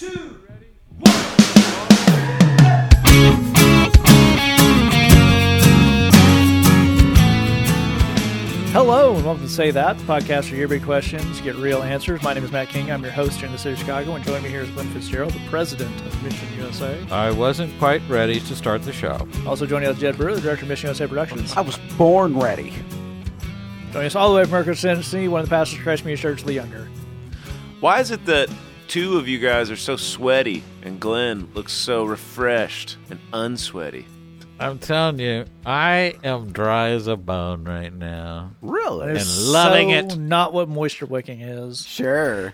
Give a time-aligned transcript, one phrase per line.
[0.00, 0.16] Hello,
[9.14, 12.22] and welcome to Say That, the podcast where your big questions get real answers.
[12.22, 12.90] My name is Matt King.
[12.90, 14.88] I'm your host here in the city of Chicago, and joining me here is Glenn
[14.88, 16.98] Fitzgerald, the president of Mission USA.
[17.10, 19.28] I wasn't quite ready to start the show.
[19.46, 21.54] Also joining us, Jed Brewer, the director of Mission USA Productions.
[21.58, 22.72] I was born ready.
[23.92, 26.22] Joining us all the way from Mercury, Tennessee, one of the pastors of Christ Community
[26.22, 26.88] Church, Lee Younger.
[27.80, 28.48] Why is it that
[28.90, 34.04] two of you guys are so sweaty and Glenn looks so refreshed and unsweaty?
[34.58, 38.50] I'm telling you, I am dry as a bone right now.
[38.60, 39.08] Really?
[39.08, 40.18] And It's loving so it.
[40.18, 41.86] Not what moisture wicking is.
[41.86, 42.52] Sure.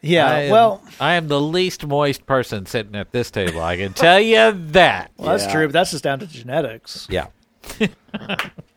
[0.00, 3.60] Yeah, I am- well, I am the least moist person sitting at this table.
[3.62, 5.10] I can tell you that.
[5.18, 5.52] well, that's Yeah.
[5.52, 7.06] true, but that's just down to genetics.
[7.10, 7.26] Yeah.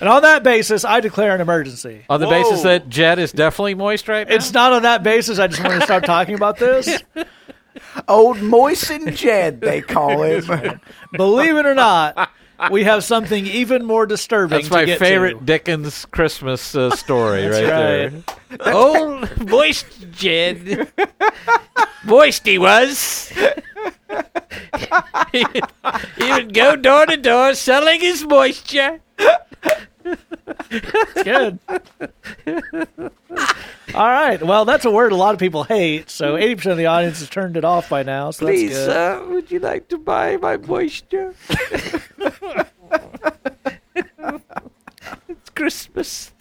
[0.00, 2.04] And on that basis, I declare an emergency.
[2.08, 2.32] On the Whoa.
[2.32, 4.34] basis that Jed is definitely moist right now.
[4.34, 5.38] It's not on that basis.
[5.38, 7.02] I just want to start talking about this.
[8.08, 10.80] Old Moisten Jed, they call him.
[11.12, 12.30] Believe it or not,
[12.70, 14.56] we have something even more disturbing.
[14.56, 15.44] That's to my get favorite to.
[15.44, 18.24] Dickens Christmas uh, story right, right.
[18.50, 18.74] there.
[18.74, 20.90] Old moist Jed.
[22.04, 23.32] moist he was.
[25.32, 25.44] he,
[26.18, 29.00] he would go door to door selling his moisture.
[30.70, 31.58] It's good.
[33.94, 34.42] All right.
[34.42, 36.10] Well, that's a word a lot of people hate.
[36.10, 38.30] So eighty percent of the audience has turned it off by now.
[38.30, 38.90] So that's good.
[38.90, 41.34] uh, would you like to buy my moisture?
[45.28, 46.32] it's Christmas.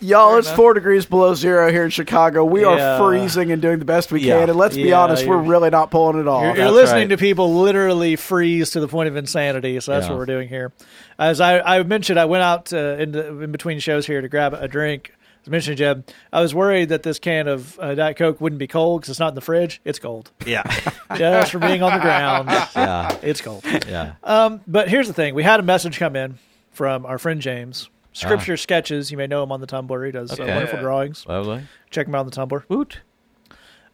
[0.00, 2.44] Y'all, it's four degrees below zero here in Chicago.
[2.44, 2.96] We Yeah.
[2.96, 4.40] are freezing and doing the best we Yeah.
[4.40, 4.50] can.
[4.50, 6.42] And let's be Yeah, honest, we're you're- really not pulling it off.
[6.42, 7.10] You're, you're that's listening right.
[7.10, 9.78] to people literally freeze to the point of insanity.
[9.80, 10.12] So that's Yeah.
[10.12, 10.72] what we're doing here.
[11.18, 14.28] As I, I mentioned, I went out uh, in, the, in between shows here to
[14.28, 15.12] grab a drink.
[15.42, 18.58] As I mentioned, Jed, I was worried that this can of uh, Diet Coke wouldn't
[18.58, 19.80] be cold because it's not in the fridge.
[19.84, 20.30] It's cold.
[20.46, 20.62] Yeah.
[21.16, 23.14] Just for being on the ground, Yeah.
[23.22, 23.62] it's cold.
[23.86, 24.12] Yeah.
[24.24, 26.38] Um, but here's the thing: we had a message come in
[26.72, 27.90] from our friend James.
[28.14, 28.18] Ah.
[28.18, 29.10] Scripture sketches.
[29.10, 30.06] You may know him on the Tumblr.
[30.06, 30.52] He does uh, Okay.
[30.54, 31.26] wonderful drawings.
[31.26, 31.62] Lovely.
[31.90, 32.62] Check him out on the Tumblr.
[32.68, 33.00] Woot.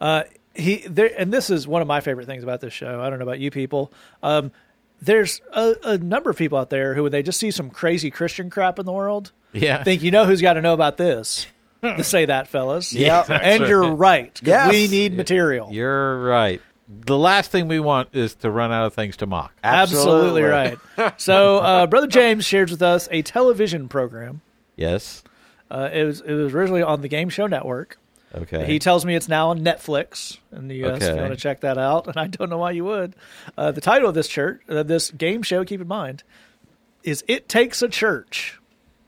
[0.01, 3.01] Uh, he there, and this is one of my favorite things about this show.
[3.01, 3.93] I don't know about you people.
[4.23, 4.51] Um,
[5.03, 8.11] there's a, a number of people out there who, when they just see some crazy
[8.11, 9.83] Christian crap in the world, Yeah.
[9.83, 11.47] think you know who's got to know about this.
[11.83, 12.93] to say that, fellas.
[12.93, 13.25] Yeah.
[13.31, 14.39] and you're right.
[14.43, 14.71] Yes.
[14.71, 15.71] we need material.
[15.73, 16.61] You're right.
[16.93, 19.53] The last thing we want is to run out of things to mock.
[19.63, 20.77] Absolutely, right.
[21.21, 24.41] so, uh, Brother James shares with us a television program.
[24.75, 25.23] Yes.
[25.71, 27.99] Uh, it was it was originally on the Game Show Network.
[28.35, 28.67] Okay.
[28.67, 31.03] He tells me it's now on Netflix in the U.S.
[31.03, 33.15] If you want to check that out, and I don't know why you would.
[33.57, 36.23] Uh, the title of this church, uh, this game show, keep in mind,
[37.03, 38.59] is "It Takes a Church."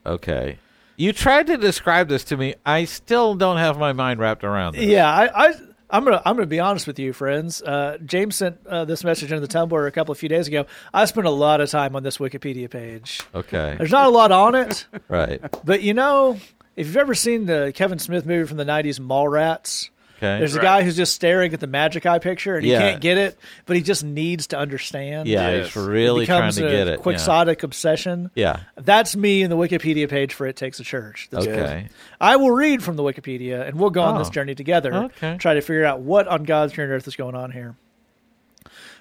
[0.07, 0.59] okay.
[0.95, 2.55] You tried to describe this to me.
[2.67, 4.85] I still don't have my mind wrapped around this.
[4.85, 5.55] Yeah, I, I
[5.93, 7.61] I'm gonna I'm gonna be honest with you, friends.
[7.63, 10.65] Uh, James sent uh, this message in the Tumblr a couple of few days ago.
[10.93, 13.21] I spent a lot of time on this Wikipedia page.
[13.35, 13.75] Okay.
[13.79, 15.41] There's not a lot on it, Right.
[15.65, 16.39] but you know,
[16.77, 19.91] if you've ever seen the Kevin Smith movie from the '90s, Mallrats.
[20.23, 20.39] Okay.
[20.39, 22.79] There's a guy who's just staring at the magic eye picture and he Yeah.
[22.79, 25.27] can't get it, but he just needs to understand.
[25.29, 25.67] yeah, Yes.
[25.75, 27.01] he's really it trying becomes to a get it.
[27.01, 28.31] quixotic obsession.
[28.37, 28.61] Yeah.
[28.77, 31.27] That's me in the Wikipedia page for It Takes a Church.
[31.33, 31.57] That's Okay.
[31.89, 31.97] good.
[32.21, 34.31] I will read from the Wikipedia and we'll go on this Oh.
[34.31, 34.95] journey together.
[34.95, 35.37] Okay.
[35.39, 37.75] Try to figure out what on God's green earth is going on here.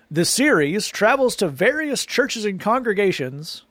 [0.09, 3.63] The series travels to various churches and congregations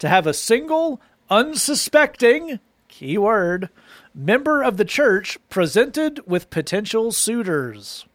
[0.00, 1.00] to have a single,
[1.30, 2.58] unsuspecting,
[2.88, 3.68] keyword,
[4.16, 8.06] member of the church presented with potential suitors.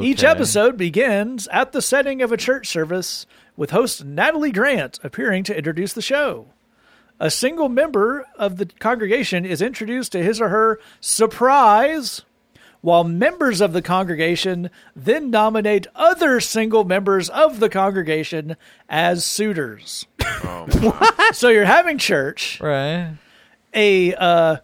[0.00, 5.44] Each episode begins at the setting of a church service with host Natalie Grant appearing
[5.44, 6.46] to introduce the show.
[7.20, 12.22] A single member of the congregation is introduced to his or her surprise,
[12.80, 18.56] while members of the congregation then nominate other single members of the congregation
[18.88, 20.06] as suitors.
[21.32, 23.12] so you're having church Right.
[23.74, 24.56] a uh,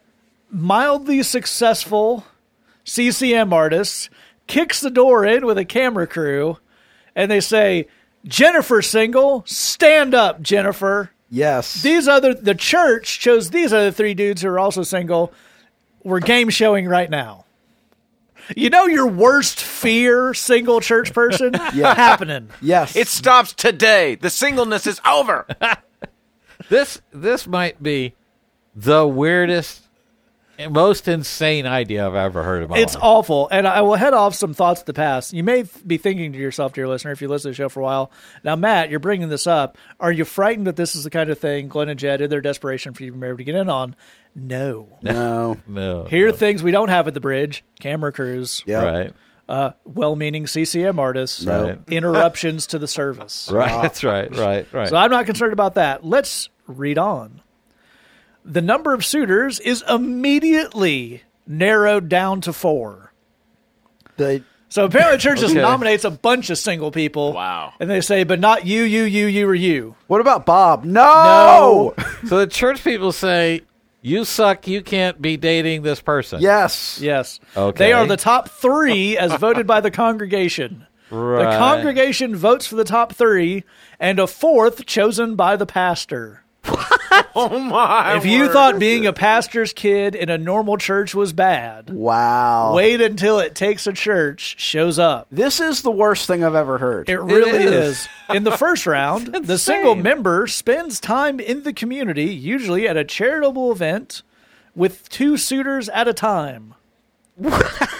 [0.50, 2.24] mildly successful
[2.84, 4.08] CCM artist
[4.46, 6.58] kicks the door in with a camera crew,
[7.14, 7.86] and they say,
[8.24, 11.82] "Jennifer single, stand up, Jennifer." Yes.
[11.82, 15.32] These other the church chose these other three dudes who are also single.
[16.02, 17.44] We're game showing right now.
[18.56, 21.94] You know your worst fear, single church person Yeah.
[21.94, 22.48] happening.
[22.62, 22.96] yes.
[22.96, 24.14] It stops today.
[24.14, 25.46] The singleness is over.
[26.70, 28.14] This this might be
[28.74, 29.87] the weirdest
[30.70, 32.70] most insane idea I've ever heard of.
[32.70, 33.04] my It's life.
[33.04, 33.48] awful.
[33.50, 35.32] And I will head off some thoughts of the past.
[35.32, 37.68] You may th- be thinking to yourself, dear listener, if you listen to the show
[37.68, 38.10] for a while,
[38.42, 39.78] now, Matt, you're bringing this up.
[40.00, 42.40] Are you frightened that this is the kind of thing Glenn and Jed, in their
[42.40, 43.94] desperation for you to be able to get in on?
[44.34, 44.88] No.
[45.02, 45.56] No.
[45.66, 46.04] no.
[46.04, 48.82] Here are things we don't have at the bridge camera crews, Yeah.
[48.84, 49.12] Right.
[49.48, 51.78] uh, well meaning CCM artists, Right.
[51.88, 53.48] interruptions to the service.
[53.52, 53.68] Right.
[53.82, 54.34] That's right.
[54.36, 54.66] Right.
[54.72, 54.88] Right.
[54.88, 56.04] So I'm not concerned about that.
[56.04, 57.42] Let's read on.
[58.48, 63.12] The number of suitors is immediately narrowed down to four.
[64.16, 67.34] They, So apparently, the church just nominates a bunch of single people.
[67.34, 67.74] Wow.
[67.78, 69.96] And they say, but not you, you, you, you, or you.
[70.06, 70.84] what about Bob?
[70.84, 71.94] No.
[71.96, 72.04] no.
[72.26, 73.62] so the church people say,
[74.00, 74.66] "You suck.
[74.66, 76.98] You can't be dating this person." Yes.
[77.02, 77.40] Yes.
[77.56, 77.78] Okay.
[77.78, 80.86] They are the top three as voted by the congregation.
[81.10, 81.52] Right.
[81.52, 83.64] The congregation votes for the top three,
[84.00, 86.44] and a fourth chosen by the pastor.
[87.40, 88.16] Oh my!
[88.16, 88.52] if you word.
[88.52, 92.74] thought being a pastor's kid in a normal church was bad, Wow.
[92.74, 95.28] wait until it takes a church shows up.
[95.30, 97.08] This is the worst thing I've ever heard.
[97.08, 97.72] It really is.
[98.00, 98.08] is.
[98.30, 103.04] In the first round, the single member spends time in the community, usually at a
[103.04, 104.22] charitable event,
[104.74, 106.74] with two suitors at a time.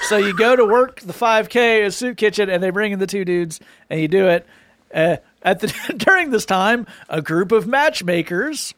[0.09, 3.07] so you go to work the 5K at Soup Kitchen, and they bring in the
[3.07, 4.47] two dudes, and you do it.
[4.93, 8.75] Uh, at the during this time, a group of matchmakers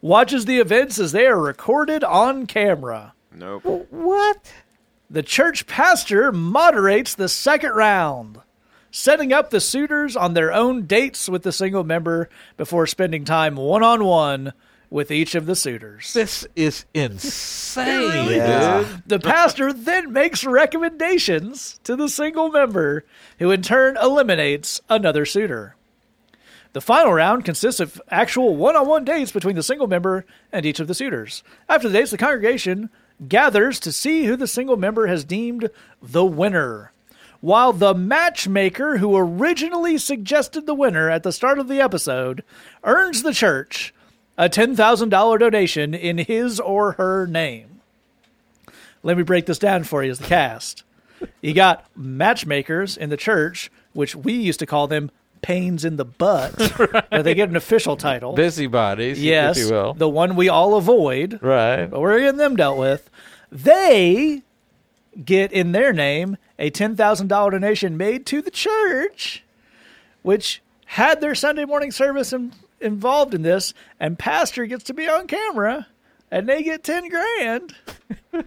[0.00, 3.14] watches the events as they are recorded on camera.
[3.32, 3.64] nope.
[3.90, 4.52] What?
[5.08, 8.40] The church pastor moderates the second round,
[8.90, 13.54] setting up the suitors on their own dates with the single member before spending time
[13.56, 14.52] one on one
[14.90, 16.12] with each of the suitors.
[16.12, 18.78] This is insane, Yeah.
[18.84, 19.02] dude.
[19.06, 23.04] The pastor then makes recommendations to the single member,
[23.38, 25.75] who in turn eliminates another suitor.
[26.76, 30.66] The final round consists of actual one on one dates between the single member and
[30.66, 31.42] each of the suitors.
[31.70, 32.90] After the dates, the congregation
[33.26, 35.70] gathers to see who the single member has deemed
[36.02, 36.92] the winner.
[37.40, 42.44] While the matchmaker who originally suggested the winner at the start of the episode
[42.84, 43.94] earns the church
[44.36, 47.80] a $10,000 donation in his or her name.
[49.02, 50.84] Let me break this down for you as the cast.
[51.40, 55.10] You got matchmakers in the church, which we used to call them
[55.46, 58.32] pains in the butt, but they get an official title.
[58.32, 59.94] Busybodies, yes, if you will.
[59.94, 61.86] the one we all avoid, right.
[61.86, 63.08] but we're getting them dealt with.
[63.52, 64.42] They
[65.24, 69.44] get in their name a $10,000 donation made to the church,
[70.22, 75.08] which had their Sunday morning service in, involved in this, and pastor gets to be
[75.08, 75.86] on camera,
[76.28, 77.76] and they get 10 grand.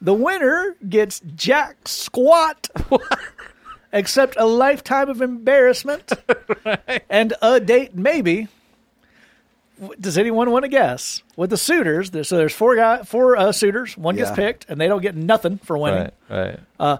[0.00, 2.68] the winner gets jack squat,
[3.92, 6.12] except a lifetime of embarrassment
[7.10, 8.48] and a date maybe.
[10.00, 11.22] Does anyone want to guess?
[11.36, 13.96] With the suitors, there- so there's four guy, four uh, suitors.
[13.96, 16.10] One gets picked, and they don't get nothing for winning.
[16.28, 16.58] Right.
[16.80, 16.98] Right.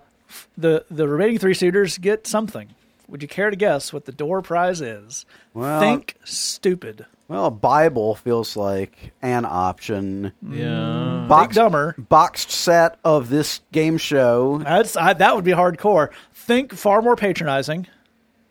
[0.56, 2.68] The the remaining three suitors get something.
[3.08, 5.26] Would you care to guess what the door prize is?
[5.54, 7.06] Well- Think stupid.
[7.28, 10.32] Well, a Bible feels like an option.
[10.48, 11.26] Yeah.
[11.28, 11.94] Box, dumber.
[11.98, 14.58] Boxed set of this game show.
[14.64, 16.08] That's I, that would be hardcore.
[16.32, 17.86] Think far more patronizing.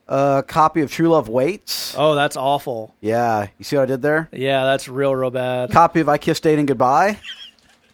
[0.07, 1.95] A copy of True Love Waits.
[1.97, 2.95] Oh, that's awful.
[3.01, 3.47] Yeah.
[3.57, 4.29] You see what I did there?
[4.31, 5.71] Yeah, that's real, real bad.
[5.71, 7.19] Copy of I Kissed Dating Goodbye.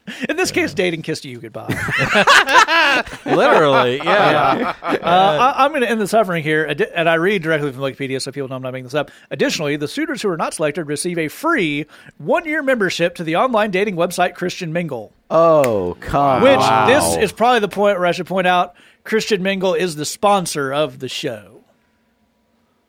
[0.30, 1.68] In this case, dating kissed you goodbye.
[3.26, 4.02] Literally.
[4.14, 4.76] Yeah.
[4.82, 8.22] Uh, I, I'm going to end the suffering here, and I read directly from Wikipedia
[8.22, 9.12] so people know I'm not making this up.
[9.32, 11.86] Additionally, the suitors who are not selected receive a free
[12.18, 15.14] one year membership to the online dating website Christian Mingle.
[15.30, 16.90] Oh, come Which on.
[16.90, 20.74] this is probably the point where I should point out Christian Mingle is the sponsor
[20.74, 21.53] of the show.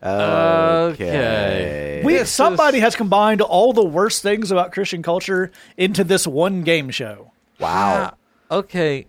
[0.05, 2.03] Okay.
[2.05, 6.27] We, This somebody is- has combined all the worst things about Christian culture into this
[6.27, 7.33] one game show.
[7.59, 8.15] Wow.
[8.51, 9.07] Okay.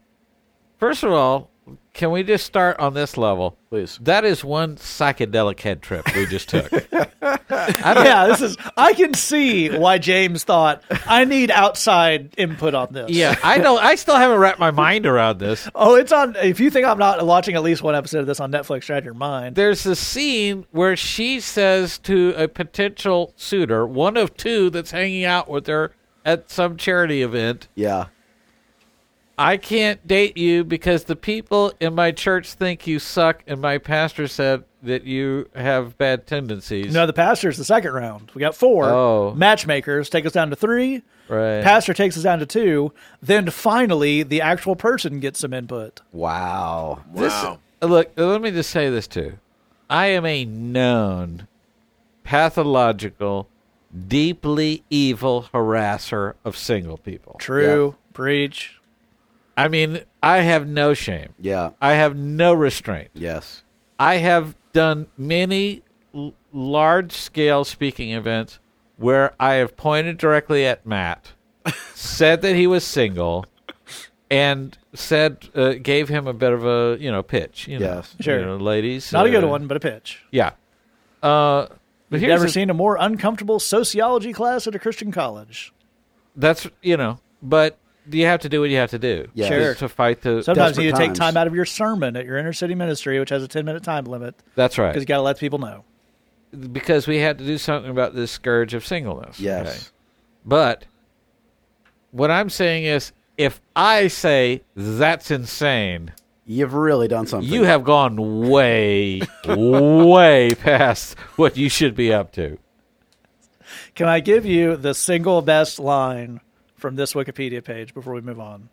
[0.79, 1.49] First of all,
[1.95, 3.57] can we just start on this level?
[3.69, 3.97] Please.
[4.01, 6.69] That is one psychedelic head trip we just took.
[6.91, 8.57] yeah, this is.
[8.75, 13.09] I can see why James thought I need outside input on this.
[13.11, 13.81] yeah, I don't.
[13.81, 15.69] I still haven't wrapped my mind around this.
[15.73, 16.35] Oh, it's on.
[16.35, 18.99] If you think I'm not watching at least one episode of this on Netflix, try
[18.99, 19.55] your mind.
[19.55, 25.23] There's a scene where she says to a potential suitor, one of two that's hanging
[25.23, 25.93] out with her
[26.25, 28.07] at some charity event, Yeah.
[29.37, 33.77] I can't date you because the people in my church think you suck, and my
[33.79, 36.93] pastor said that you have bad tendencies.
[36.93, 38.31] No, the pastor's the second round.
[38.33, 39.33] We got four Oh.
[39.35, 41.01] matchmakers take us down to three.
[41.27, 41.63] right.
[41.63, 42.93] Pastor takes us down to two.
[43.21, 46.01] Then finally, the actual person gets some input.
[46.13, 46.99] Wow.
[47.11, 47.59] Wow.
[47.81, 49.37] Look, let me just say this too.
[49.89, 51.47] I am a known
[52.23, 53.47] pathological,
[54.07, 57.35] deeply evil harasser of single people.
[57.39, 58.79] True, Preach.
[59.57, 61.33] I mean, I have no shame.
[61.39, 61.71] Yeah.
[61.81, 63.09] I have no restraint.
[63.13, 63.63] Yes.
[63.97, 65.81] I have done many
[66.13, 68.59] l- large scale speaking events
[68.97, 71.31] where I have pointed directly at Matt,
[71.93, 73.45] said that he was single,
[74.29, 77.67] and said uh, gave him a bit of a you know pitch.
[77.67, 78.15] You know, Yes.
[78.19, 78.39] Sure.
[78.39, 79.11] you know, ladies.
[79.13, 80.23] Not a good uh, one, but a pitch.
[80.31, 80.51] Yeah.
[81.23, 81.67] Uh,
[82.09, 85.73] but You've here's never the- seen a more uncomfortable sociology class at a Christian college.
[86.35, 87.77] that's you know, but
[88.11, 89.27] you have to do what you have to do.
[89.33, 89.49] Yeah.
[89.49, 89.75] to- Sure.
[89.75, 90.43] To fight the.
[90.43, 91.19] Sometimes you need to take times.
[91.19, 93.83] time out of your sermon at your inner city ministry, which has a 10 minute
[93.83, 94.89] time limit, that's right.
[94.89, 95.83] because you got to let people know.
[96.71, 99.39] because we had to do something about this scourge of singleness.
[99.39, 99.67] Yes.
[99.67, 99.79] okay?
[100.45, 100.85] But
[102.11, 106.13] what I'm saying is, if I say that's insane,
[106.45, 107.51] You've really done something.
[107.51, 112.57] you have gone way, way past what you should be up to.
[113.95, 116.39] Can I give you the single best line
[116.75, 118.69] from this Wikipedia page before we move on?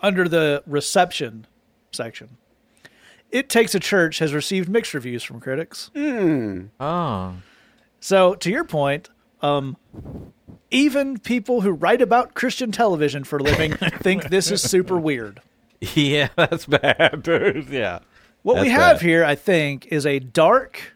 [0.00, 1.46] Under the reception
[1.92, 2.36] section,
[3.30, 5.90] It Takes a Church has received mixed reviews from critics.
[5.96, 7.34] Oh,
[8.00, 9.08] So, to your point,
[9.40, 9.76] um,
[10.70, 15.40] even people who write about Christian television for a living think this is super weird.
[15.94, 17.68] yeah, that's bad, dude.
[17.70, 18.00] Yeah.
[18.42, 19.06] What we have bad.
[19.06, 20.93] here, I think, is a dark.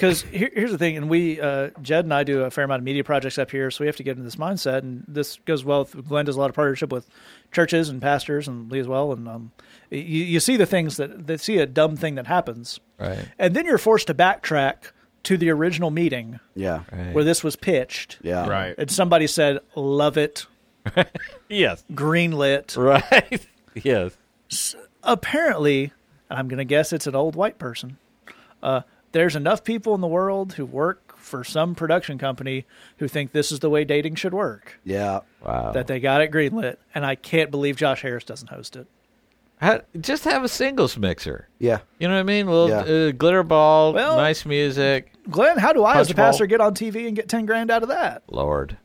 [0.00, 2.80] Because here, here's the thing, and we, uh, Jed and I do a fair amount
[2.80, 4.78] of media projects up here, so we have to get into this mindset.
[4.78, 5.80] And this goes well.
[5.80, 7.06] With, Glenn does a lot of partnership with
[7.52, 9.12] churches and pastors, and Lee as well.
[9.12, 9.52] And um,
[9.90, 13.28] you, you see the things that they see a dumb thing that happens, Right.
[13.38, 14.92] and then you're forced to backtrack
[15.24, 16.84] to the original meeting Yeah.
[16.90, 17.12] Right.
[17.12, 18.18] where this was pitched.
[18.22, 18.48] Yeah.
[18.48, 18.74] Right.
[18.78, 20.46] And somebody said, "Love it,
[21.50, 21.84] yes.
[21.92, 23.46] greenlit." Right.
[23.74, 24.74] yes.
[25.04, 25.92] apparently,
[26.30, 27.98] and I'm going to guess it's an old white person.
[28.62, 28.80] Uh,
[29.12, 32.64] there's enough people in the world who work for some production company
[32.98, 35.20] who think this is the way dating should work Yeah.
[35.44, 35.72] Wow.
[35.72, 38.86] that they got it greenlit, and I can't believe Josh Harris doesn't host it.
[39.60, 41.48] Ha- just have a singles mixer.
[41.58, 41.80] Yeah.
[41.98, 42.46] You know what I mean?
[42.46, 43.08] A little Yeah.
[43.08, 45.12] uh, glitter ball, Well- nice music.
[45.28, 46.24] Glenn, how do I, as a Punch bowl.
[46.26, 48.22] pastor, get on TV and get ten grand out of that?
[48.28, 48.78] Lord.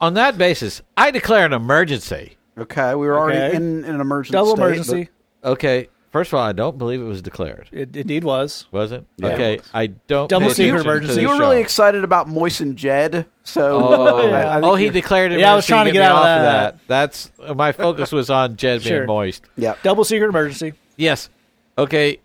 [0.00, 2.36] On that basis, I declare an emergency.
[2.58, 2.94] Okay.
[2.94, 4.32] We were already in, in an emergency.
[4.32, 5.08] Double state, emergency.
[5.44, 7.68] Okay, first of all, I don't believe it was declared.
[7.72, 8.66] It indeed was.
[8.70, 9.04] Was it?
[9.16, 9.70] Yeah, okay, it was.
[9.74, 10.28] I don't.
[10.28, 11.14] Double pay secret attention to emergency.
[11.16, 11.40] the You were show.
[11.40, 14.50] really excited about Moisten Jed, so Oh, Yeah.
[14.50, 15.40] I think oh, he you- declared it.
[15.40, 16.78] Yeah, I was trying to get, get out of off that.
[16.86, 18.98] That's uh, my focus was on Jed Sure.
[19.00, 19.44] being moist.
[19.56, 19.74] Yeah.
[19.82, 20.74] Double secret emergency.
[20.96, 21.28] Yes.
[21.76, 22.18] Okay.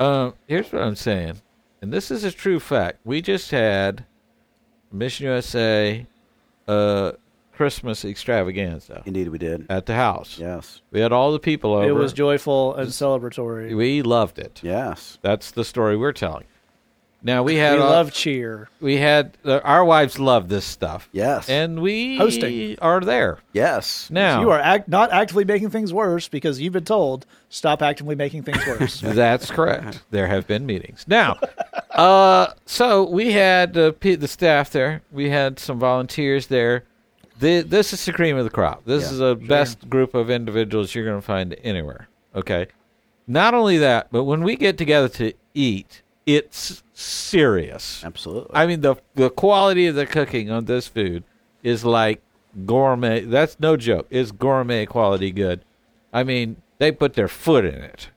[0.00, 1.40] Um, here's what I'm saying,
[1.80, 2.98] and this is a true fact.
[3.04, 4.04] We just had
[4.90, 6.04] Mission USA
[6.66, 7.12] uh,
[7.56, 9.66] Christmas extravaganza Indeed, we did.
[9.70, 10.38] at the house.
[10.38, 10.80] Yes.
[10.90, 11.88] We had all the people over.
[11.88, 13.76] It was joyful and celebratory.
[13.76, 14.60] we loved it.
[14.62, 15.18] Yes.
[15.22, 16.44] That's the story we're telling.
[17.26, 18.68] Now we We had all- love cheer.
[18.82, 21.08] we had uh, our wives love this stuff.
[21.10, 21.48] Yes.
[21.48, 22.76] and we Hosting.
[22.82, 24.10] are there yes.
[24.10, 24.42] now.
[24.42, 28.42] You are act- not actively making things worse because you've been told stop actively making
[28.42, 29.00] things worse.
[29.04, 30.02] That's correct.
[30.10, 31.06] There have been meetings.
[31.08, 31.38] Now,
[31.92, 35.00] uh, so we had uh, the staff there.
[35.10, 36.84] We had some volunteers there.
[37.44, 38.86] The, this is the cream of the crop.
[38.86, 42.08] This Yeah, is the best group of individuals you're going to find anywhere.
[42.34, 42.68] Okay.
[43.26, 48.02] Not only that, but when we get together to eat, it's serious.
[48.02, 48.50] Absolutely.
[48.54, 51.22] I mean, the the quality of the cooking on this food
[51.62, 52.22] is like
[52.64, 53.20] gourmet.
[53.20, 54.06] That's no joke.
[54.08, 55.66] It's gourmet quality good.
[56.14, 58.08] I mean, they put their foot in it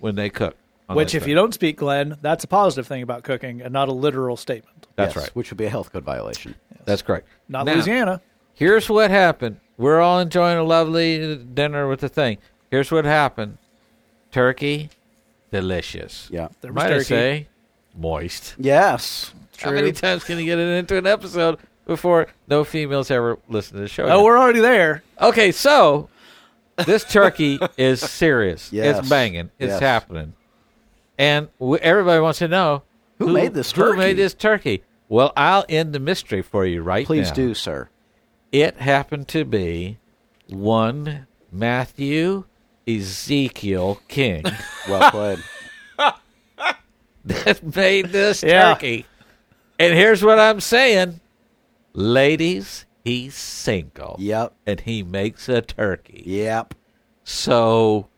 [0.00, 0.54] when they cook.
[0.90, 1.30] Which, if thing.
[1.30, 4.86] you don't speak Glenn, that's a positive thing about cooking and not a literal statement.
[4.96, 5.34] that's Yes, right.
[5.34, 6.54] Which would be a health code violation.
[6.84, 7.26] That's correct.
[7.48, 8.20] Not Now, Louisiana.
[8.56, 9.60] Here's what happened.
[9.76, 12.38] We're all enjoying a lovely dinner with the thing.
[12.70, 13.58] Here's what happened.
[14.32, 14.88] Turkey,
[15.52, 16.28] delicious.
[16.32, 16.48] Yeah.
[16.62, 17.04] There was Might I turkey.
[17.04, 17.48] say,
[17.94, 18.54] moist.
[18.58, 19.32] Yes.
[19.56, 19.70] True.
[19.70, 23.76] How many times can you get it into an episode before no females ever listen
[23.76, 24.04] to the show?
[24.04, 24.24] Oh, again?
[24.24, 25.02] we're already there.
[25.20, 26.08] Okay, so
[26.86, 28.72] this turkey is serious.
[28.72, 28.98] Yes.
[29.00, 29.50] It's banging.
[29.58, 29.80] It's Yes.
[29.80, 30.32] happening.
[31.18, 32.82] And w- everybody wants to know
[33.18, 33.98] Who made this Who turkey?
[33.98, 34.82] made this turkey?
[35.08, 37.34] Well, I'll end the mystery for you right Please now.
[37.34, 37.88] do, sir.
[38.52, 39.98] It happened to be
[40.48, 42.44] one Matthew
[42.88, 44.44] Ezekiel King
[44.88, 45.38] Well played.
[47.24, 48.74] that made this Yeah.
[48.74, 49.06] turkey.
[49.78, 51.20] And here's what I'm saying.
[51.92, 54.16] Ladies, he's single.
[54.18, 54.54] yep.
[54.66, 56.22] And he makes a turkey.
[56.26, 56.74] Yep.
[57.24, 58.08] So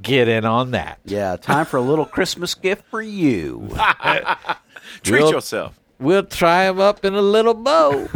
[0.00, 1.00] get in on that.
[1.04, 1.36] Yeah.
[1.36, 3.68] Time for a little Christmas gift for you.
[5.02, 5.78] Treat We'll- yourself.
[5.98, 8.08] We'll tie him up in a little bow.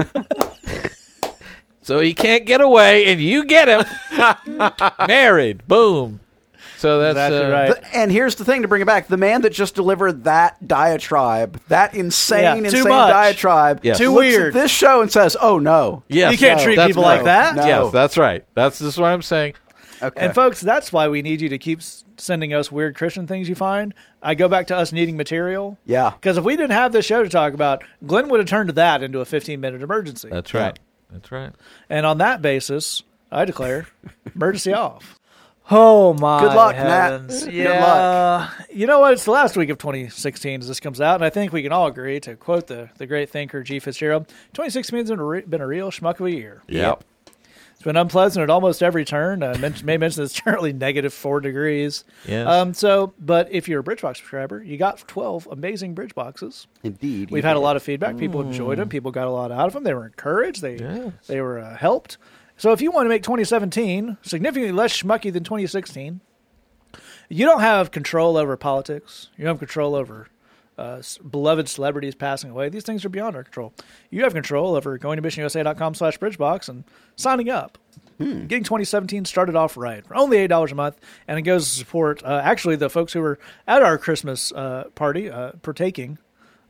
[1.86, 3.84] So he can't get away, and you get him
[5.08, 5.66] married.
[5.68, 6.20] Boom.
[6.78, 7.68] So that's Exactly uh, right.
[7.70, 10.66] The- and here's the thing to bring it back: the man that just delivered that
[10.66, 13.10] diatribe, that insane, Yeah, too insane much.
[13.10, 13.98] diatribe, Yes.
[13.98, 14.46] Too looks weird.
[14.48, 17.08] At this show and says, "Oh no, Yes, You can't no, treat people no.
[17.08, 17.56] like that.
[17.56, 17.66] No.
[17.66, 18.44] Yes, that's right.
[18.54, 19.54] That's just what I'm saying.
[20.02, 21.80] okay." And folks, that's why we need you to keep
[22.18, 23.94] sending us weird Christian things you find.
[24.22, 25.78] I go back to us needing material.
[25.86, 26.10] Yeah.
[26.10, 29.02] Because if we didn't have this show to talk about, Glenn would have turned that
[29.02, 30.28] into a 15 minute emergency.
[30.30, 30.78] That's right.
[31.10, 31.52] That's right.
[31.88, 33.86] and on that basis, I declare
[34.34, 35.18] emergency off.
[35.68, 37.10] Oh my Good luck, Nat.
[37.10, 37.44] heavens.
[37.44, 38.50] Good Yeah.
[38.72, 39.14] You know what?
[39.14, 41.72] It's the last week of 2016 as this comes out, and I think we can
[41.72, 43.80] all agree to quote the, the great thinker G.
[43.80, 46.62] Fitzgerald 2016 has been a, re- been a real schmuck of a year.
[46.68, 47.02] Yep.
[47.76, 49.42] It's been unpleasant at almost every turn.
[49.42, 52.04] I men- may mention it's currently negative four degrees.
[52.26, 52.46] Yes.
[52.48, 52.72] Um.
[52.74, 56.66] So, but if you're a Bridgebox subscriber, you got 12 amazing Bridge boxes.
[56.82, 58.16] Indeed, We've had a lot of feedback.
[58.16, 58.88] People enjoyed them.
[58.88, 59.84] People got a lot out of them.
[59.84, 60.62] They were encouraged.
[60.62, 61.12] They Yes.
[61.26, 62.16] they were uh, helped.
[62.56, 66.20] So if you want to make 2017 significantly less schmucky than 2016,
[67.28, 69.28] you don't have control over politics.
[69.36, 70.28] You don't have control over
[70.78, 72.68] uh, beloved celebrities passing away.
[72.68, 73.72] These things are beyond our control.
[74.10, 76.84] You have control over going to missionusa.com slash bridgebox and
[77.16, 77.78] signing up.
[78.18, 81.76] Getting 2017 started off right for only eight dollars a month, and it goes to
[81.76, 86.16] support uh, actually the folks who were at our Christmas uh, party uh, partaking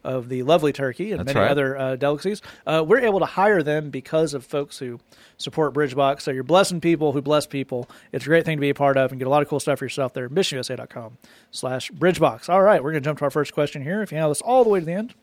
[0.07, 1.51] of the lovely turkey and That's many right.
[1.51, 2.41] other uh, delicacies.
[2.67, 5.01] Uh, we're able to hire them because of folks who
[5.37, 6.23] support Bridgebox.
[6.23, 7.89] So you're blessing people who bless people.
[8.13, 9.61] It's a great thing to be a part of and get a lot of cool
[9.61, 10.29] stuff for yourself there.
[10.29, 11.19] MissionUSA.com
[11.51, 12.49] slash Bridgebox.
[12.49, 14.01] All right, we're going to jump to our first question here.
[14.03, 15.15] If you handle this all the way to the end,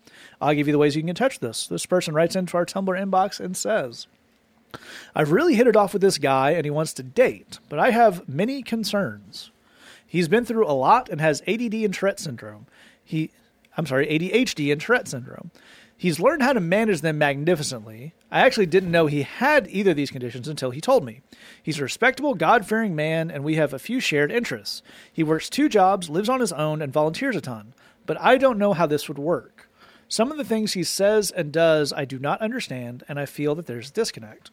[0.42, 1.68] I'll give you the ways you can get in touch with this.
[1.68, 4.08] This person writes into our Tumblr inbox and says,
[5.16, 7.92] I've really hit it off with this guy and he wants to date, but I
[7.92, 9.52] have many concerns.
[10.06, 12.68] He's been through a lot and has ADD and Tourette syndrome.
[13.04, 13.32] He,
[13.78, 15.52] I'm sorry, ADHD and Tourette syndrome.
[15.96, 18.14] He's learned how to manage them magnificently.
[18.30, 21.22] I actually didn't know he had either of these conditions until he told me.
[21.62, 24.82] He's a respectable, God fearing man, and we have a few shared interests.
[25.12, 27.74] He works two jobs, lives on his own, and volunteers a ton.
[28.06, 29.70] But I don't know how this would work.
[30.10, 33.56] Some of the things he says and does I do not understand, and I feel
[33.56, 34.52] that there's a disconnect.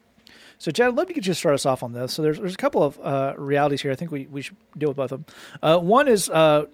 [0.59, 2.12] So, Chad, I'd love to get you to start us off on this.
[2.12, 3.91] So, there's, there's a couple of uh, realities here.
[3.91, 5.35] I think we, we should deal with both of them.
[5.62, 6.67] Uh, one is uh,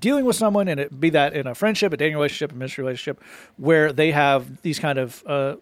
[0.00, 2.82] dealing with someone, and it be that in a friendship, a dating relationship, a ministry
[2.82, 3.22] relationship,
[3.56, 5.56] where they have these kind of uh,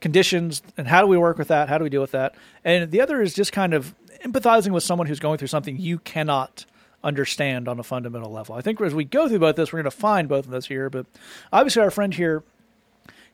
[0.00, 1.68] conditions, and how do we work with that?
[1.68, 2.34] How do we deal with that?
[2.64, 3.94] And the other is just kind of
[4.24, 6.64] empathizing with someone who's going through something you cannot
[7.04, 8.54] understand on a fundamental level.
[8.54, 10.66] I think as we go through both this, we're going to find both of those
[10.66, 10.90] here.
[10.90, 11.06] But
[11.52, 12.42] obviously, our friend here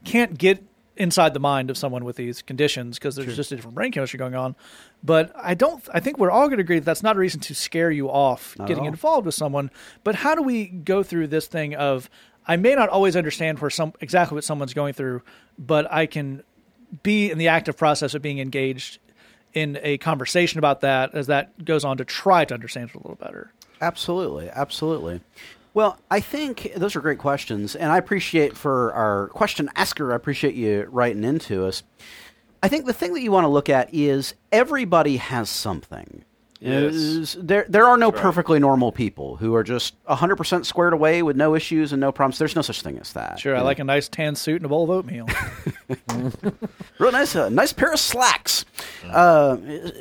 [0.04, 0.62] can't get
[0.96, 4.18] inside the mind of someone with these conditions because there's just a different brain chemistry
[4.18, 4.54] going on.
[5.02, 5.82] But I don't.
[5.92, 8.08] I think we're all going to agree that that's not a reason to scare you
[8.10, 9.70] off Not getting involved with someone.
[10.04, 12.10] But how do we go through this thing of
[12.46, 15.22] I may not always understand where some exactly what someone's going through,
[15.58, 16.42] but I can
[17.02, 18.98] be in the active process of being engaged
[19.54, 22.98] in a conversation about that as that goes on to try to understand it a
[22.98, 23.52] little better.
[23.80, 25.20] Absolutely, absolutely.
[25.74, 30.12] Well, I think those are great questions, and I appreciate for our question asker.
[30.12, 31.82] I appreciate you writing into us.
[32.62, 36.24] I think the thing that you want to look at is everybody has something.
[36.62, 36.94] Yes.
[36.94, 38.22] Is- there, there are no right.
[38.22, 42.38] perfectly normal people who are just 100% squared away with no issues and no problems.
[42.38, 43.40] There's no such thing as that.
[43.40, 45.26] Sure, I like a nice tan suit and a bowl of oatmeal.
[46.98, 48.64] Real nice, uh, nice pair of slacks.
[49.10, 49.56] Uh,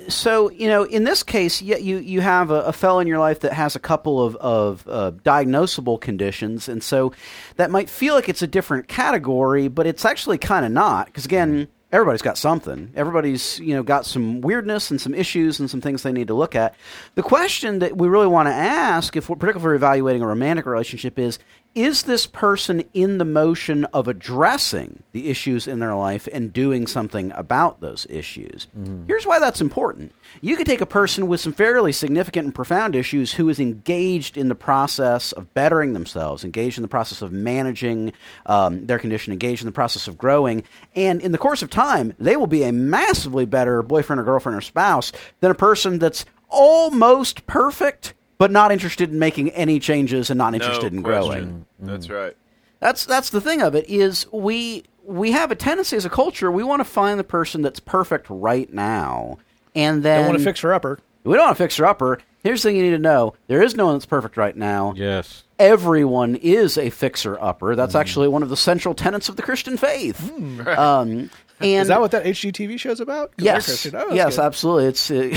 [0.07, 3.39] so you know, in this case, you you have a, a fellow in your life
[3.39, 7.11] that has a couple of of uh, diagnosable conditions, and so
[7.55, 11.25] that might feel like it's a different category, but it's actually kind of not, because
[11.25, 11.67] again.
[11.91, 12.91] Everybody's got something.
[12.95, 16.33] Everybody's, you know, got some weirdness and some issues and some things they need to
[16.33, 16.73] look at.
[17.15, 21.19] The question that we really want to ask, if we're particularly evaluating a romantic relationship,
[21.19, 21.37] is:
[21.73, 26.85] Is this person in the motion of addressing the issues in their life and doing
[26.85, 28.67] something about those issues?
[29.07, 30.11] Here's why that's important.
[30.41, 34.35] You could take a person with some fairly significant and profound issues who is engaged
[34.35, 38.11] in the process of bettering themselves, engaged in the process of managing
[38.47, 42.13] um, their condition, engaged in the process of growing, and in the course of time,
[42.19, 46.25] they will be a massively better boyfriend or girlfriend or spouse than a person that's
[46.49, 51.31] almost perfect but not interested in making any changes and not interested no in question.
[51.41, 51.65] growing.
[51.79, 52.35] That's right.
[52.79, 56.51] That's that's the thing of it is we we have a tendency as a culture
[56.51, 59.37] we want to find the person that's perfect right now,
[59.75, 60.97] and then Don't want to fix her upper.
[61.23, 62.19] we don't want to fix her upper.
[62.43, 64.93] Here's the thing you need to know: there is no one that's perfect right now.
[64.95, 65.43] Yes.
[65.59, 67.75] Everyone is a fixer upper.
[67.75, 70.33] That's actually one of the central tenets of the Christian faith.
[70.67, 71.29] Um,
[71.63, 73.31] and Is that what that HGTV show's about?
[73.37, 74.43] Yes, Oh, yes, good.
[74.45, 74.85] absolutely.
[74.85, 75.29] It's uh,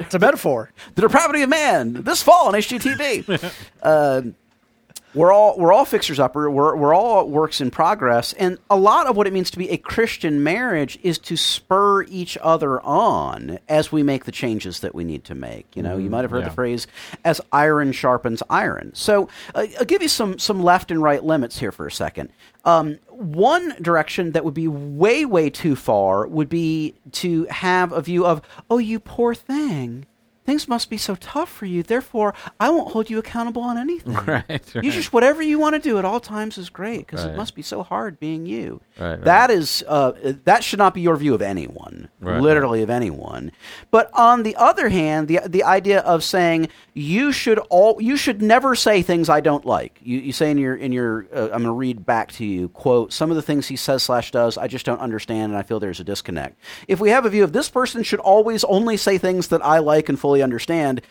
[0.00, 0.70] It's a metaphor.
[0.94, 3.52] the depravity of man this fall on HGTV.
[3.82, 4.22] uh,
[5.14, 6.50] we're all we're all fixers upper.
[6.50, 9.70] We're we're all works in progress, and a lot of what it means to be
[9.70, 14.94] a Christian marriage is to spur each other on as we make the changes that
[14.94, 15.66] we need to make.
[15.76, 16.48] You know, you might have heard yeah.
[16.48, 16.86] the phrase
[17.24, 21.58] "as iron sharpens iron." So, uh, I'll give you some some left and right limits
[21.58, 22.30] here for a second.
[22.64, 28.00] Um, one direction that would be way way too far would be to have a
[28.00, 30.06] view of, "Oh, you poor thing."
[30.44, 31.82] Things must be so tough for you.
[31.82, 34.14] Therefore, I won't hold you accountable on anything.
[34.24, 37.36] Right, You just whatever you want to do at all times is great because it
[37.36, 38.80] must be so hard being you.
[38.98, 39.24] Right, right.
[39.24, 40.12] That is uh,
[40.44, 43.52] that should not be your view of anyone, Right, literally of anyone.
[43.90, 48.40] But on the other hand, the the idea of saying you should all you should
[48.40, 49.98] never say things I don't like.
[50.02, 52.68] You, you say in your in your uh, I'm going to read back to you
[52.70, 55.62] quote some of the things he says slash does I just don't understand and I
[55.62, 56.58] feel there's a disconnect.
[56.88, 59.78] If we have a view of this person should always only say things that I
[59.78, 61.02] like and fully understand,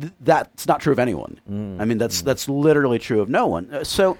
[0.00, 1.40] th- that's not true of anyone.
[1.80, 3.72] I mean, that's that's literally true of no one.
[3.72, 4.16] Uh, so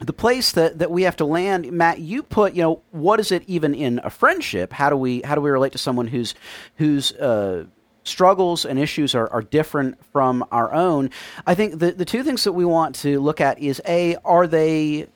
[0.00, 3.32] the place that, that we have to land, Matt, you put, you know, what is
[3.32, 4.72] it even in a friendship?
[4.72, 6.34] How do we how do we relate to someone whose
[6.76, 7.64] whose uh,
[8.04, 11.10] struggles and issues are, are different from our own?
[11.46, 14.46] I think the the two things that we want to look at is a are
[14.46, 15.08] they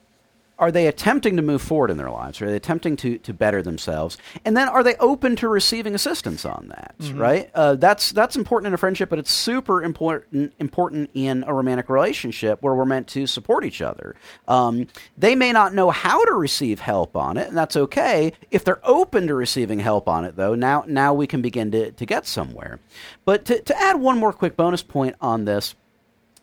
[0.61, 2.41] are they attempting to move forward in their lives?
[2.43, 4.19] Are they attempting to, to better themselves?
[4.45, 6.95] And then are they open to receiving assistance on that?
[7.19, 7.51] Right?
[7.55, 11.89] Uh, that's that's important in a friendship, but it's super important important in a romantic
[11.89, 14.15] relationship where we're meant to support each other.
[14.47, 18.33] Um, they may not know how to receive help on it, and that's okay.
[18.51, 21.91] If they're open to receiving help on it, though, now now we can begin to,
[21.93, 22.79] to get somewhere.
[23.25, 25.75] But to, to add one more quick bonus point on this.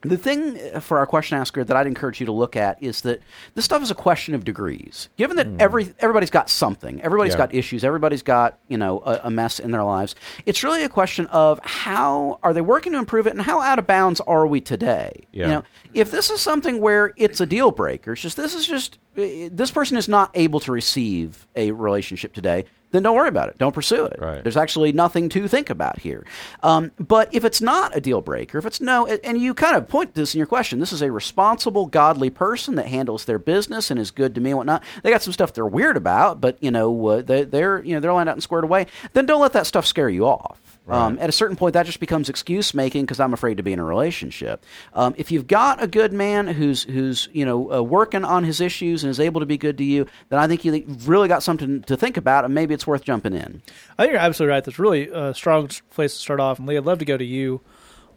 [0.02, 3.02] The thing uh, for our question asker that I'd encourage you to look at is
[3.02, 3.20] that
[3.56, 5.10] this stuff is a question of degrees.
[5.18, 5.58] Given that hmm.
[5.60, 7.40] every everybody's got something, everybody's Yeah.
[7.40, 10.14] got issues, everybody's got you know a, a mess in their lives.
[10.46, 13.80] It's really a question of how are they working to improve it, and how out
[13.80, 15.26] of bounds are we today?
[15.32, 15.46] Yeah.
[15.46, 18.68] You know, if this is something where it's a deal breaker, it's just this is
[18.68, 22.66] just this person is not able to receive a relationship today.
[22.92, 23.58] Then don't worry about it.
[23.58, 24.18] Don't pursue it.
[24.20, 24.42] Right.
[24.42, 26.26] There's actually nothing to think about here.
[26.64, 29.90] Um, but if it's not a deal breaker, if it's no, and you kind of
[29.90, 33.92] point this in your question, this is a responsible, godly person that handles their business
[33.92, 34.84] and is good to me and whatnot.
[35.04, 38.00] They got some stuff they're weird about, but you know uh, they, they're you know
[38.00, 38.86] they're lined out and squared away.
[39.14, 40.62] Then don't let that stuff scare you off.
[40.94, 43.74] Um, at a certain point, that just becomes excuse making because I'm afraid to be
[43.74, 44.64] in a relationship.
[44.94, 48.62] Um, if you've got a good man who's who's you know uh, working on his
[48.62, 51.44] issues and is able to be good to you, then I think you've really got
[51.44, 53.62] something to think about, and maybe it's worth jumping in.
[53.98, 54.64] I think you're absolutely right.
[54.64, 56.60] That's really a strong place to start off.
[56.60, 57.62] And Lee, I'd love to go to you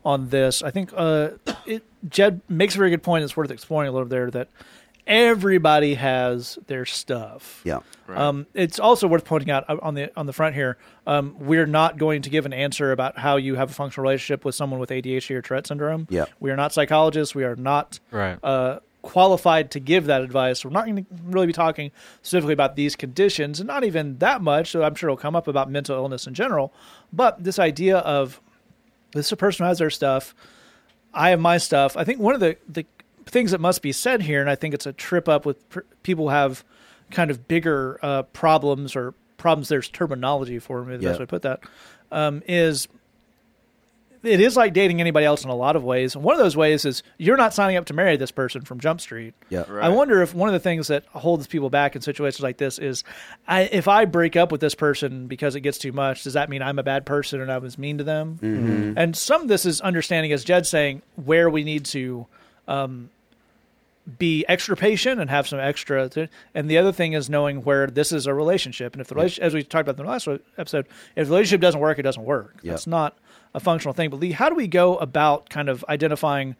[0.04, 0.62] on this.
[0.62, 1.30] I think uh,
[1.66, 3.24] it, Jed makes a very good point.
[3.24, 4.48] It's worth exploring a little there that
[5.06, 7.60] everybody has their stuff.
[7.64, 7.80] Yeah.
[8.08, 10.76] Um, it's also worth pointing out uh, on the on the front here.
[11.06, 14.44] Um, we're not going to give an answer about how you have a functional relationship
[14.44, 16.06] with someone with ADHD or Tourette syndrome.
[16.10, 16.24] Yeah.
[16.40, 17.34] we are not psychologists.
[17.34, 18.38] We are not Right.
[18.42, 20.64] uh, qualified to give that advice.
[20.64, 21.90] We're not going to really be talking
[22.22, 24.70] specifically about these conditions, and not even that much.
[24.72, 26.72] So I'm sure it'll come up about mental illness in general.
[27.12, 28.40] But this idea of
[29.12, 30.34] this is a person who has their stuff.
[31.14, 31.96] I have my stuff.
[31.96, 32.84] I think one of the the
[33.30, 35.80] things that must be said here, and I think it's a trip up with pr-
[36.02, 36.64] people who have
[37.10, 39.68] kind of bigger uh, problems or problems.
[39.68, 40.96] There's terminology for me.
[40.96, 41.12] The best Yeah.
[41.12, 41.60] way to put that
[42.12, 42.88] um, is
[44.22, 46.14] it is like dating anybody else in a lot of ways.
[46.14, 48.78] And one of those ways is you're not signing up to marry this person from
[48.78, 49.32] Jump Street.
[49.48, 49.64] Yeah.
[49.66, 49.82] Right.
[49.82, 52.78] I wonder if one of the things that holds people back in situations like this
[52.78, 53.02] is,
[53.48, 56.50] I, if I break up with this person because it gets too much, does that
[56.50, 58.38] mean I'm a bad person and I was mean to them?
[58.42, 58.98] Mm-hmm.
[58.98, 62.26] And some of this is understanding, as Jed's saying, where we need to
[62.68, 63.08] um,
[64.18, 66.08] be extra patient and have some extra.
[66.08, 68.94] Th- and the other thing is knowing where this is a relationship.
[68.94, 71.60] And if the relationship, as we talked about in the last episode, if the relationship
[71.60, 72.58] doesn't work, it doesn't work.
[72.62, 72.74] Yep.
[72.74, 73.18] It's not
[73.54, 74.10] a functional thing.
[74.10, 76.56] But Lee, how do we go about kind of identifying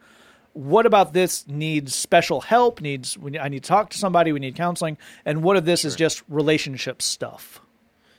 [0.53, 2.81] what about this needs special help?
[2.81, 4.33] Needs we, I need to talk to somebody.
[4.33, 4.99] We need counseling.
[5.25, 7.61] And what of this is just relationship stuff?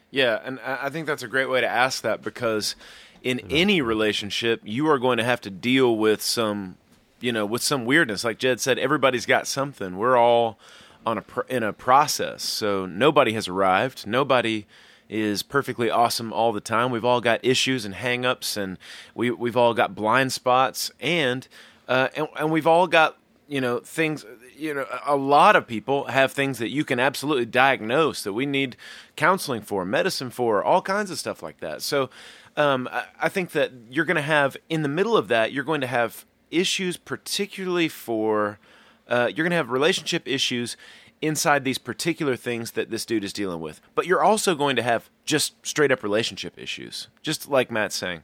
[0.10, 2.76] Yeah, and I I think that's a great way to ask that because
[3.24, 6.78] in any relationship, you are going to have to deal with some,
[7.22, 8.24] you know, with some weirdness.
[8.24, 9.98] Like Jed said, everybody's got something.
[9.98, 10.60] We're all
[11.06, 14.06] on a pr- in a process, so nobody has arrived.
[14.06, 14.66] Nobody
[15.10, 16.92] is perfectly awesome all the time.
[16.92, 18.78] We've all got issues and hangups, and
[19.16, 21.48] we we've all got blind spots, and
[21.88, 26.06] uh, and, and we've all got you know things you know a lot of people
[26.06, 28.78] have things that you can absolutely diagnose that we need
[29.16, 32.10] counseling for medicine for all kinds of stuff like that so
[32.56, 35.66] um, I, I think that you're going to have in the middle of that you're
[35.66, 38.60] going to have issues particularly for
[39.08, 40.78] uh, you're going to have relationship issues
[41.22, 43.80] inside these particular things that this dude is dealing with.
[43.94, 48.24] But you're also going to have just straight up relationship issues, just like Matt's saying.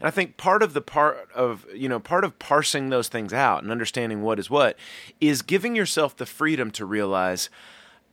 [0.00, 3.32] And I think part of the part of, you know, part of parsing those things
[3.32, 4.76] out and understanding what is what
[5.20, 7.50] is giving yourself the freedom to realize,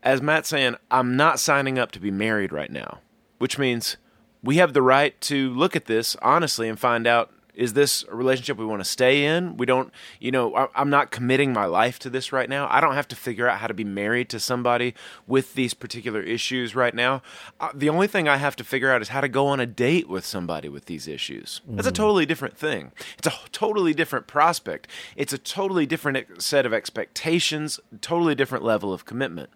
[0.01, 2.99] as Matt's saying, I'm not signing up to be married right now,
[3.37, 3.97] which means
[4.41, 8.15] we have the right to look at this honestly and find out is this a
[8.15, 9.57] relationship we want to stay in?
[9.57, 12.67] We don't, you know, I- I'm not committing my life to this right now.
[12.69, 14.93] I don't have to figure out how to be married to somebody
[15.27, 17.21] with these particular issues right now.
[17.59, 19.65] Uh, the only thing I have to figure out is how to go on a
[19.65, 21.61] date with somebody with these issues.
[21.67, 22.91] That's a totally different thing.
[23.17, 24.87] It's a totally different prospect.
[25.15, 29.49] It's a totally different set of expectations, totally different level of commitment.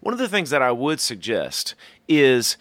[0.00, 1.74] One of the things that I would suggest
[2.08, 2.56] is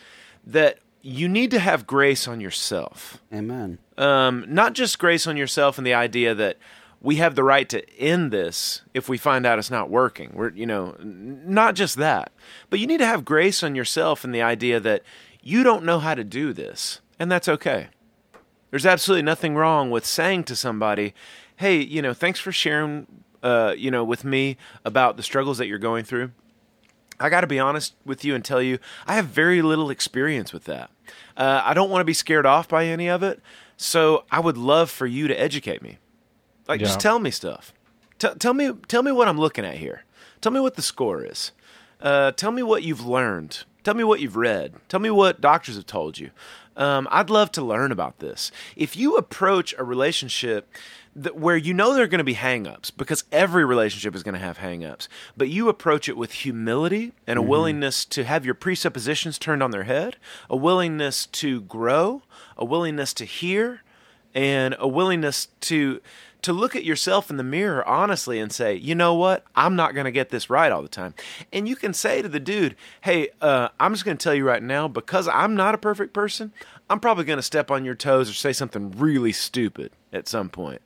[0.45, 3.77] that you need to have grace on yourself Amen.
[3.97, 6.57] Um, not just grace on yourself and the idea that
[7.01, 10.31] we have the right to end this if we find out it's not working.
[10.33, 12.31] We're, you know, not just that,
[12.69, 15.03] but you need to have grace on yourself and the idea that
[15.41, 17.89] you don't know how to do this, and that's okay.
[18.71, 21.13] There's absolutely nothing wrong with saying to somebody,
[21.57, 23.05] "Hey, you know, thanks for sharing,
[23.43, 26.31] uh, you know, with me about the struggles that you're going through."
[27.19, 30.51] I got to be honest with you and tell you, I have very little experience
[30.51, 30.89] with that.
[31.37, 33.41] Uh, I don't want to be scared off by any of it,
[33.77, 35.97] so I would love for you to educate me.
[36.67, 36.87] Like, Yeah.
[36.87, 37.73] just tell me stuff.
[38.19, 40.03] T- tell me, tell me what I'm looking at here.
[40.41, 41.51] Tell me what the score is.
[42.01, 43.63] Uh, tell me what you've learned.
[43.83, 44.73] Tell me what you've read.
[44.89, 46.31] Tell me what doctors have told you.
[46.77, 48.51] Um, I'd love to learn about this.
[48.75, 50.69] If you approach a relationship
[51.15, 54.33] that, where you know there are going to be hangups, because every relationship is going
[54.33, 58.53] to have hangups, but you approach it with humility and a willingness to have your
[58.53, 60.17] presuppositions turned on their head,
[60.49, 62.21] a willingness to grow,
[62.57, 63.81] a willingness to hear,
[64.33, 66.01] and a willingness to
[66.41, 69.95] to look at yourself in the mirror honestly and say, you know what, I'm not
[69.95, 71.15] going to get this right all the time.
[71.51, 74.45] And you can say to the dude, hey, uh, I'm just going to tell you
[74.45, 76.53] right now, because I'm not a perfect person,
[76.89, 80.49] I'm probably going to step on your toes or say something really stupid at some
[80.49, 80.81] point.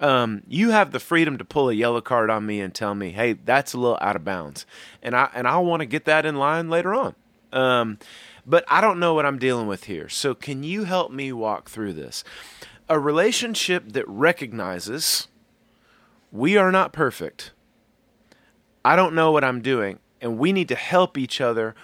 [0.00, 3.10] Um, you have the freedom to pull a yellow card on me and tell me,
[3.10, 4.66] hey, that's a little out of bounds,
[5.02, 7.14] and I and I want to get that in line later on.
[7.52, 7.98] Um,
[8.44, 10.08] but I don't know what I'm dealing with here.
[10.08, 12.24] So can you help me walk through this?
[12.88, 15.28] A relationship that recognizes
[16.32, 17.52] we are not perfect.
[18.84, 21.74] I don't know what I'm doing, and we need to help each other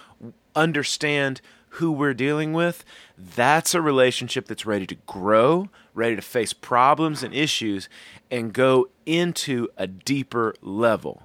[0.55, 1.39] understand
[1.73, 2.83] who we're dealing with.
[3.19, 7.89] That's a relationship that's ready to grow, ready to face problems and issues,
[8.31, 11.23] and go into a deeper level.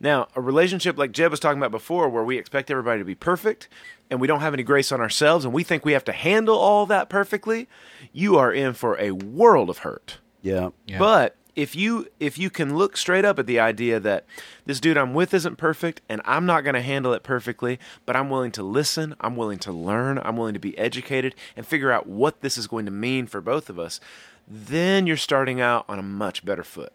[0.00, 3.14] Now, a relationship like Jed was talking about before, where we expect everybody to be
[3.14, 3.68] perfect
[4.10, 6.56] and we don't have any grace on ourselves and we think we have to handle
[6.56, 7.68] all that perfectly,
[8.12, 10.18] you are in for a world of hurt.
[10.42, 10.70] Yeah.
[10.86, 10.98] Yeah.
[10.98, 14.24] But if you if you can look straight up at the idea that
[14.64, 18.16] this dude I'm with isn't perfect and I'm not going to handle it perfectly, but
[18.16, 21.92] I'm willing to listen, I'm willing to learn, I'm willing to be educated and figure
[21.92, 24.00] out what this is going to mean for both of us,
[24.48, 26.92] then you're starting out on a much better foot.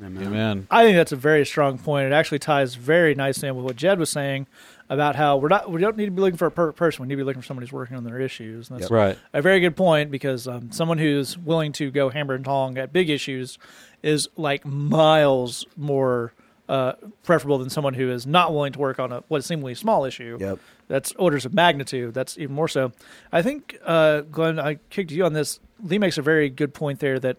[0.00, 0.68] Amen.
[0.70, 2.06] I think that's a very strong point.
[2.06, 4.46] It actually ties very nicely in with what Jed was saying
[4.90, 7.02] about how we're not we don't need to be looking for a perfect person.
[7.02, 8.70] We need to be looking for somebody who's working on their issues.
[8.70, 9.18] And that's Right.
[9.32, 12.92] a very good point because um, someone who's willing to go hammer and tong at
[12.92, 13.58] big issues
[14.02, 16.32] is like miles more
[16.68, 19.74] uh, preferable than someone who is not willing to work on a what is seemingly
[19.74, 20.36] small issue.
[20.40, 20.58] Yep.
[20.88, 22.14] That's orders of magnitude.
[22.14, 22.92] That's even more so.
[23.30, 25.60] I think, uh, Glenn, I kicked you on this.
[25.82, 27.36] Lee makes a very good point there that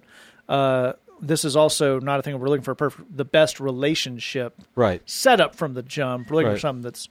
[0.48, 4.56] uh, this is also not a thing we're looking for a perfect, the best relationship
[4.76, 5.02] Right.
[5.10, 6.30] set up from the jump.
[6.30, 7.08] We're looking for something that's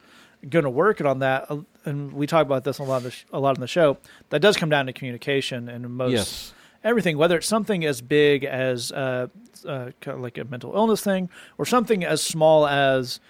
[0.48, 1.00] going to work.
[1.00, 3.66] On that, uh, and we talk about this a lot, sh- a lot in the
[3.66, 3.98] show.
[4.30, 6.54] That does come down to communication and most Yes.
[6.84, 9.28] everything, whether it's something as big as uh,
[9.66, 13.20] uh, kind of like a mental illness thing, or something as small as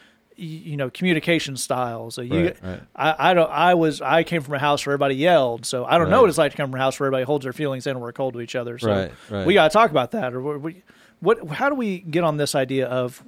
[0.40, 2.14] you know communication styles.
[2.14, 2.80] So you, Right, right.
[2.94, 3.50] I, I don't.
[3.50, 4.00] I was.
[4.00, 6.52] I came from a house where everybody yelled, so I don't know what it's like
[6.52, 8.40] to come from a house where everybody holds their feelings in and we're cold to
[8.40, 8.78] each other.
[8.78, 9.46] So Right, right.
[9.46, 10.34] we got to talk about that.
[10.34, 10.82] Or we,
[11.20, 11.44] what?
[11.48, 13.24] How do we get on this idea of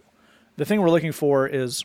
[0.57, 1.85] the thing we're looking for is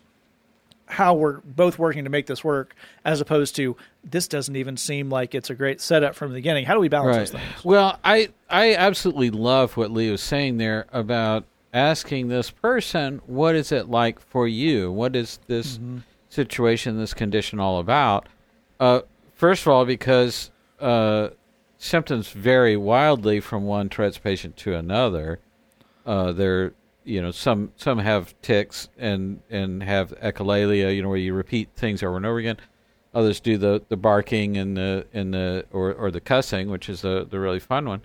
[0.88, 5.10] how we're both working to make this work, as opposed to this doesn't even seem
[5.10, 6.66] like it's a great setup from the beginning.
[6.66, 7.66] How do we balance those things?
[7.66, 13.56] Well, I I absolutely love what Lee was saying there about asking this person, what
[13.56, 14.92] is it like for you?
[14.92, 15.80] What is this
[16.30, 18.28] situation, this condition all about?
[18.80, 19.02] Uh,
[19.34, 21.30] first of all, because uh,
[21.78, 25.40] symptoms vary wildly from one Tourette's patient to another.
[26.06, 26.74] Uh, they're
[27.06, 31.70] you know some some have tics and and have echolalia, you know, where you repeat
[31.76, 32.58] things over and over again.
[33.14, 37.02] Others do the, the barking and the and the or, or the cussing, which is
[37.02, 38.02] the the really fun one.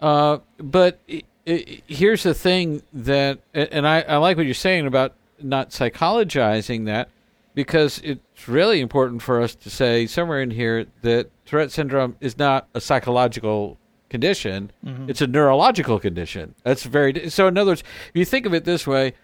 [0.00, 4.86] Uh, but i i here's the thing that, and I, I like what you're saying
[4.86, 7.08] about not psychologizing that,
[7.54, 12.36] because it's really important for us to say somewhere in here that Tourette syndrome is
[12.38, 15.10] not a psychological condition; mm-hmm.
[15.10, 16.54] it's a neurological condition.
[16.62, 17.46] That's very so.
[17.48, 19.14] In other words, if you think of it this way,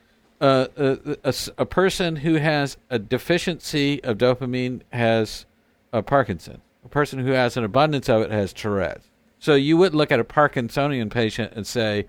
[0.40, 5.46] uh, a, a s- a person who has a deficiency of dopamine has
[5.92, 6.60] a Parkinson.
[6.84, 9.06] A person who has an abundance of it has Tourette's.
[9.38, 12.06] So you wouldn't look at a Parkinsonian patient and say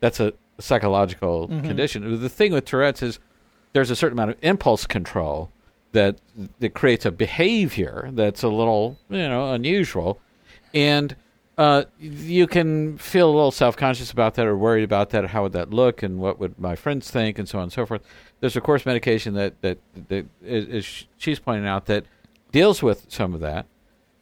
[0.00, 1.66] that's a psychological mm-hmm.
[1.66, 2.20] condition.
[2.20, 3.18] The thing with Tourette's is
[3.72, 5.50] there's a certain amount of impulse control
[5.92, 6.18] that
[6.60, 10.20] that creates a behavior that's a little you know unusual,
[10.74, 11.16] and
[11.58, 15.24] uh, you can feel a little self conscious about that or worried about that.
[15.24, 17.72] Or how would that look, and what would my friends think, and so on and
[17.72, 18.02] so forth.
[18.40, 22.04] There's of course medication that that that is, is she's pointing out that
[22.52, 23.66] deals with some of that.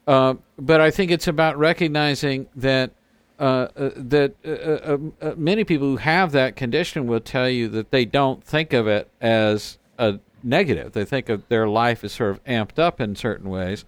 [0.07, 2.93] Uh, but I think it's about recognizing that
[3.39, 7.69] uh, uh, that uh, uh, uh, many people who have that condition will tell you
[7.69, 10.93] that they don't think of it as a negative.
[10.93, 13.85] They think of their life as sort of amped up in certain ways,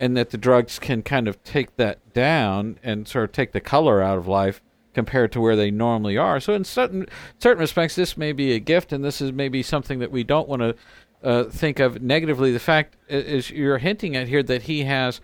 [0.00, 3.60] and that the drugs can kind of take that down and sort of take the
[3.60, 4.62] color out of life
[4.94, 6.40] compared to where they normally are.
[6.40, 7.06] So in certain
[7.38, 10.48] certain respects, this may be a gift, and this is maybe something that we don't
[10.48, 10.74] want to
[11.22, 12.52] uh, think of negatively.
[12.52, 15.20] The fact is, you're hinting at here that he has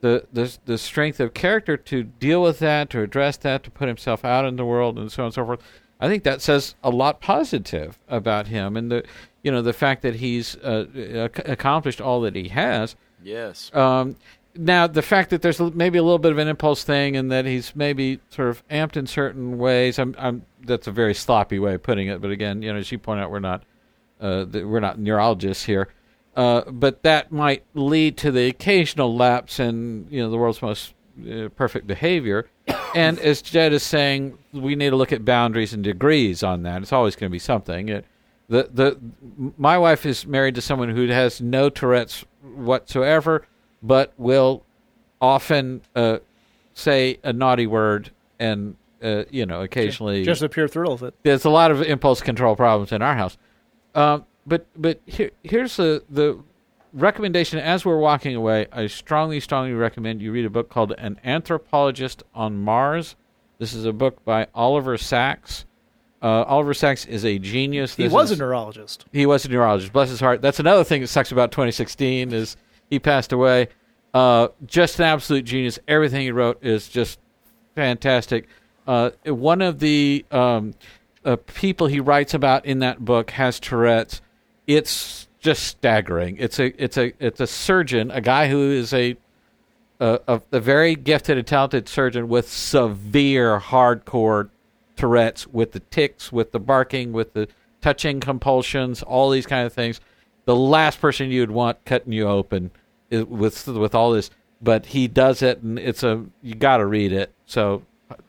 [0.00, 3.88] the, the the strength of character to deal with that, to address that, to put
[3.88, 5.62] himself out in the world, and so on and so forth.
[5.98, 9.04] I think that says a lot positive about him, and the
[9.42, 12.96] you know the fact that he's uh, ac- accomplished all that he has.
[13.22, 13.74] Yes.
[13.74, 14.16] Um,
[14.58, 17.44] now, the fact that there's maybe a little bit of an impulse thing, and that
[17.44, 19.98] he's maybe sort of amped in certain ways.
[19.98, 22.90] I'm, I'm that's a very sloppy way of putting it, but again, you know, as
[22.90, 23.64] you point out, we're not
[24.20, 25.88] uh, th- we're not neurologists here.
[26.34, 30.94] Uh, but that might lead to the occasional lapse in you know the world's most
[31.30, 32.48] uh, perfect behavior.
[32.94, 36.82] and as Jed is saying, we need to look at boundaries and degrees on that.
[36.82, 37.88] It's always going to be something.
[37.88, 38.04] It,
[38.48, 39.00] the the
[39.58, 43.46] my wife is married to someone who has no Tourette's whatsoever,
[43.82, 44.64] but will
[45.20, 46.18] often uh,
[46.74, 51.14] say a naughty word and uh, you know occasionally Just the pure thrill of it.
[51.22, 53.36] there's a lot of impulse control problems in our house.
[53.94, 56.38] Um, but but here, here's the the
[56.92, 58.66] recommendation as we're walking away.
[58.72, 63.16] I strongly strongly recommend you read a book called An Anthropologist on Mars.
[63.58, 65.64] This is a book by Oliver Sacks.
[66.22, 67.94] Uh, Oliver Sacks is a genius.
[67.94, 69.04] He was is- a neurologist.
[69.12, 69.92] he was a neurologist.
[69.92, 70.40] Bless his heart.
[70.42, 72.56] That's another thing that sucks about 2016 is
[72.90, 73.68] he passed away.
[74.14, 75.78] Uh, just an absolute genius.
[75.86, 77.18] Everything he wrote is just
[77.74, 78.48] fantastic.
[78.86, 80.72] Uh, one of the um,
[81.24, 84.22] uh, people he writes about in that book has Tourette's.
[84.66, 86.36] It's just staggering.
[86.38, 89.16] It's a it's a it's a surgeon, a guy who is a
[90.00, 94.48] a, a, a very gifted and talented surgeon with severe hardcore
[94.96, 97.48] Tourette's, with the ticks, with the barking, with the
[97.80, 100.00] touching compulsions, all these kind of things.
[100.44, 102.70] The last person you'd want cutting you open
[103.10, 104.30] is, with with all this,
[104.60, 107.32] but he does it, and it's a you got to read it.
[107.46, 107.82] So,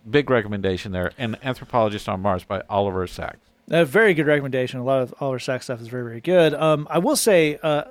[0.09, 1.11] big recommendation there.
[1.17, 3.39] And Anthropologist on Mars by Oliver Sacks.
[3.69, 4.79] A very good recommendation.
[4.79, 6.53] A lot of Oliver Sacks stuff is very, very good.
[6.53, 7.83] Um, I will say, uh,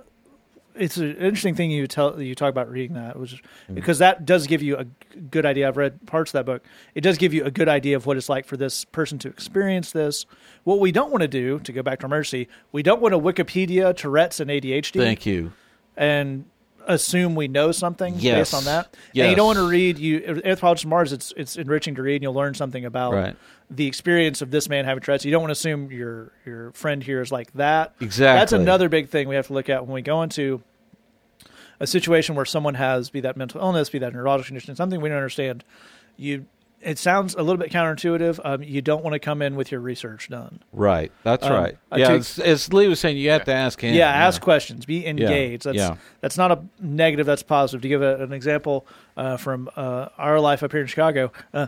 [0.78, 3.74] it's an interesting thing you tell you talk about reading that, which mm.
[3.74, 5.68] because that does give you a good idea.
[5.68, 6.64] I've read parts of that book.
[6.94, 9.28] It does give you a good idea of what it's like for this person to
[9.28, 10.26] experience this.
[10.64, 13.18] What we don't want to do, to go back to mercy, we don't want a
[13.18, 15.52] Wikipedia Tourette's and ADHD Thank you.
[15.96, 16.44] and
[16.86, 18.50] assume we know something Yes.
[18.50, 18.86] based on that.
[18.86, 19.30] And Yes.
[19.30, 21.12] you don't want to read you Anthropologist of Mars.
[21.12, 23.36] It's it's enriching to read, and you'll learn something about Right.
[23.70, 25.24] the experience of this man having Tourette's.
[25.24, 27.92] You don't want to assume your your friend here is like that.
[28.00, 28.38] Exactly.
[28.40, 30.62] That's another big thing we have to look at when we go into
[31.78, 35.08] a situation where someone has be that mental illness, be that neurological condition, something we
[35.08, 35.62] don't understand.
[36.16, 36.46] You
[36.86, 38.38] it sounds a little bit counterintuitive.
[38.44, 40.62] Um, you don't want to come in with your research done.
[40.72, 41.10] Right.
[41.24, 41.76] That's Um, right.
[41.94, 42.08] Yeah.
[42.08, 43.94] take- As, as Lee was saying, you have to ask him.
[43.94, 45.64] Yeah, ask questions, be engaged.
[45.64, 45.96] That's yeah.
[46.20, 47.26] that's not a negative.
[47.26, 47.82] That's positive.
[47.82, 51.66] To give a, an example uh, from uh, our life up here in Chicago, uh,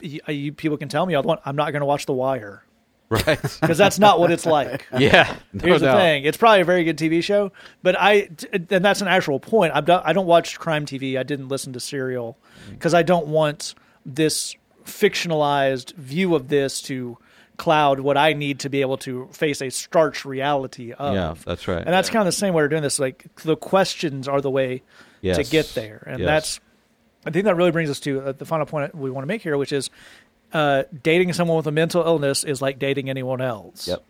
[0.00, 1.40] you, you people can tell me all want.
[1.44, 2.62] I'm not going to watch The Wire
[3.08, 3.40] Right.
[3.60, 4.86] because that's not what it's like.
[4.98, 5.36] yeah.
[5.52, 9.00] No Here's the thing: it's probably a very good TV show, but I and that's
[9.02, 9.72] an actual point.
[9.74, 11.18] I'm not, I don't watch crime TV.
[11.18, 12.36] I didn't listen to Serial
[12.70, 13.74] because I don't want
[14.06, 17.18] this fictionalized view of this to
[17.56, 21.14] cloud what I need to be able to face a starch reality of.
[21.14, 21.78] Yeah, that's right.
[21.78, 22.98] And that's kind of the same way we're doing this.
[22.98, 24.82] Like the questions are the way
[25.36, 26.26] to get there, and Yes.
[26.26, 26.60] that's.
[27.24, 29.42] I think that really brings us to uh, the final point we want to make
[29.42, 29.90] here, which is
[30.52, 33.88] uh, dating someone with a mental illness is like dating anyone else.
[33.88, 34.04] Yep.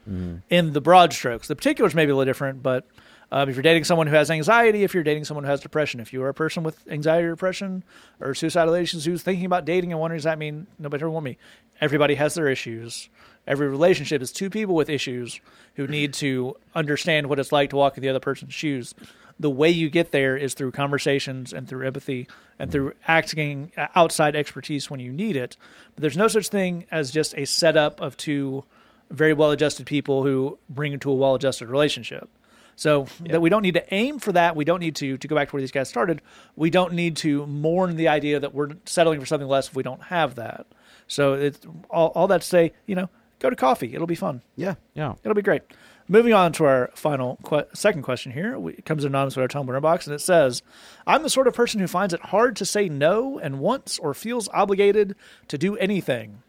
[0.50, 2.87] In the broad strokes, the particulars may be a little different, but
[3.32, 5.98] um, if you're dating someone who has anxiety, if you're dating someone who has depression,
[5.98, 7.82] if you are a person with anxiety or depression
[8.20, 11.24] or suicidal issues who's thinking about dating and wondering does that mean nobody ever want
[11.24, 11.36] me,
[11.80, 13.08] everybody has their issues.
[13.46, 15.40] Every relationship is two people with issues
[15.74, 18.94] who need to understand what it's like to walk in the other person's shoes.
[19.38, 22.26] The way you get there is through conversations and through empathy
[22.59, 25.57] and through acting outside expertise when you need it.
[25.94, 28.64] But there's no such thing as just a setup of two
[29.11, 32.30] very well adjusted people who bring into a well adjusted relationship.
[32.79, 34.55] So that we don't need to aim for that.
[34.55, 36.20] We don't need to to go back to where these guys started.
[36.57, 39.83] We don't need to mourn the idea that we're settling for something less if we
[39.83, 40.66] don't have that.
[41.09, 43.09] So it's all, all that to say, you know,
[43.39, 43.95] go to coffee.
[43.95, 44.43] It'll be fun.
[44.57, 44.74] Yeah.
[44.95, 45.14] Yeah.
[45.24, 45.62] It'll be great.
[46.09, 48.59] Moving on to our final que- second question here.
[48.59, 50.62] We, it comes in anonymous with our Tumblr inbox, and it says,
[51.05, 54.14] "I'm the sort of person who finds it hard to say no and wants or
[54.14, 55.16] feels obligated
[55.49, 56.43] to do anything.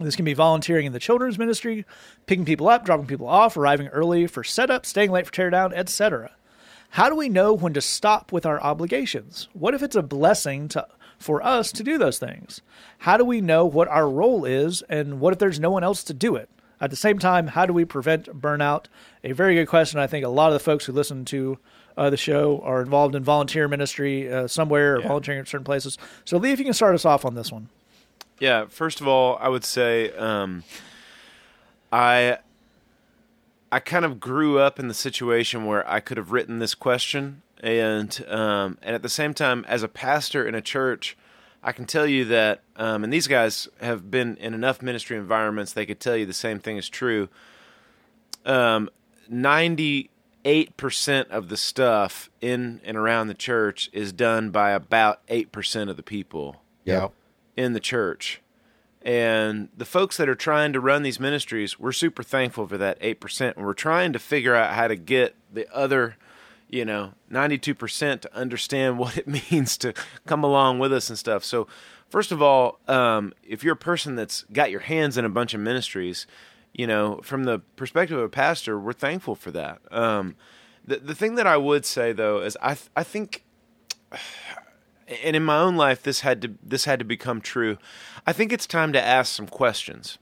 [0.00, 1.84] This can be volunteering in the children's ministry,
[2.26, 6.30] picking people up, dropping people off, arriving early for setup, staying late for teardown, etc.
[6.90, 9.48] How do we know when to stop with our obligations?
[9.54, 10.86] What if it's a blessing to
[11.18, 12.60] for us to do those things?
[12.98, 16.04] How do we know what our role is and what if there's no one else
[16.04, 16.48] to do it?
[16.80, 18.84] At the same time, how do we prevent burnout?
[19.24, 19.98] A very good question.
[19.98, 21.58] I think a lot of the folks who listen to
[21.96, 25.98] uh, the show are involved in volunteer ministry uh, somewhere or volunteering at certain places.
[26.24, 27.68] So, Lee, if you can start us off on this one.
[28.38, 30.64] Yeah, first of all, I would say um,
[31.92, 32.38] I
[33.70, 37.42] I kind of grew up in the situation where I could have written this question,
[37.60, 41.16] and um, and at the same time, as a pastor in a church,
[41.62, 45.72] I can tell you that, um, and these guys have been in enough ministry environments;
[45.72, 47.28] they could tell you the same thing is true.
[48.46, 48.88] Um,
[49.30, 55.52] Ninety-eight percent of the stuff in and around the church is done by about eight
[55.52, 57.08] percent of the people Yeah.
[57.58, 58.40] In the church.
[59.02, 63.00] And the folks that are trying to run these ministries, we're super thankful for that
[63.00, 63.56] 8%.
[63.56, 66.16] And we're trying to figure out how to get the other,
[66.68, 69.92] you know, 92% to understand what it means to
[70.24, 71.44] come along with us and stuff.
[71.44, 71.66] So,
[72.08, 75.52] first of all, um, if you're a person that's got your hands in a bunch
[75.52, 76.28] of ministries,
[76.72, 79.80] you know, from the perspective of a pastor, we're thankful for that.
[79.90, 80.36] Um,
[80.84, 83.44] the, the thing that I would say, though, is I, th- I think
[85.24, 87.78] and in my own life this had to this had to become true.
[88.26, 90.18] I think it's time to ask some questions.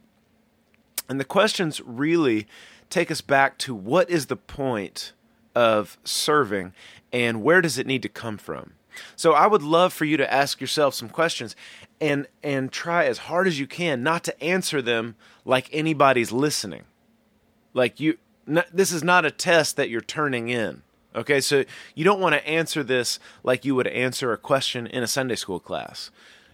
[1.08, 2.46] And the questions really
[2.90, 5.12] take us back to what is the point
[5.54, 6.72] of serving
[7.12, 8.72] and where does it need to come from?
[9.14, 11.54] So i would love for you to ask yourself some questions
[12.00, 16.84] and and try as hard as you can not to answer them like anybody's listening.
[17.74, 20.82] Like you this is not a test that you're turning in
[21.16, 21.64] okay so
[21.94, 25.36] you don't want to answer this like you would answer a question in a sunday
[25.36, 26.10] school class.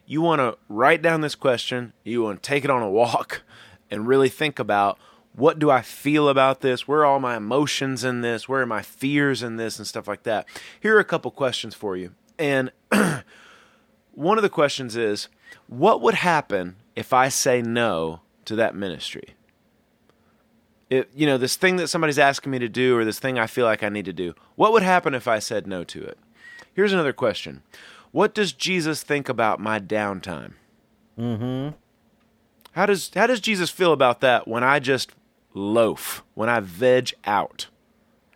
[0.06, 3.42] You want to write down this question you want to take it on a walk
[3.90, 4.98] and really think about
[5.34, 6.86] what do i feel about this?
[6.86, 8.48] Where are all my emotions in this?
[8.48, 9.78] Where are my fears in this?
[9.78, 10.46] And stuff like that.
[10.80, 12.14] Here are a couple questions for you.
[12.38, 12.70] And
[14.12, 15.28] one of the questions is
[15.66, 19.34] what would happen if i say no to that ministry
[20.92, 23.46] it, you know, this thing that somebody's asking me to do or this thing I
[23.46, 26.18] feel like I need to do, what would happen if I said no to it?
[26.74, 27.62] Here's another question
[28.10, 30.52] What does Jesus think about my downtime?
[31.18, 31.74] Mm-hmm.
[32.72, 35.12] How does, how does Jesus feel about that when I just
[35.54, 37.68] loaf, when I veg out?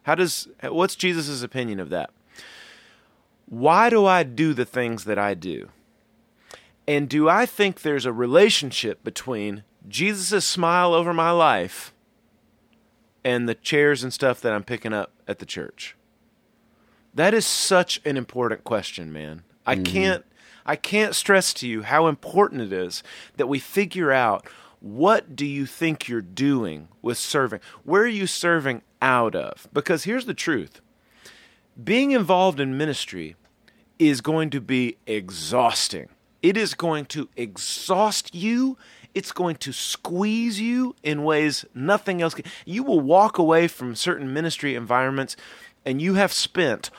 [0.04, 2.10] How does, what's Jesus' opinion of that?
[3.46, 5.68] Why do I do the things that I do?
[6.88, 11.92] And do I think there's a relationship between Jesus' smile over my life
[13.26, 15.96] and the chairs and stuff that I'm picking up at the church?
[17.12, 19.42] That is such an important question, man.
[19.66, 19.82] I mm-hmm.
[19.82, 20.24] can't
[20.64, 23.02] I can't stress to you how important it is
[23.36, 24.46] that we figure out
[24.78, 27.58] what do you think you're doing with serving?
[27.82, 29.66] Where are you serving out of?
[29.72, 30.80] Because here's the truth.
[31.82, 33.34] Being involved in ministry
[33.98, 36.10] is going to be exhausting.
[36.42, 38.78] It is going to exhaust you.
[39.16, 42.44] It's going to squeeze you in ways nothing else can.
[42.66, 45.36] You will walk away from certain ministry environments
[45.86, 46.90] and you have spent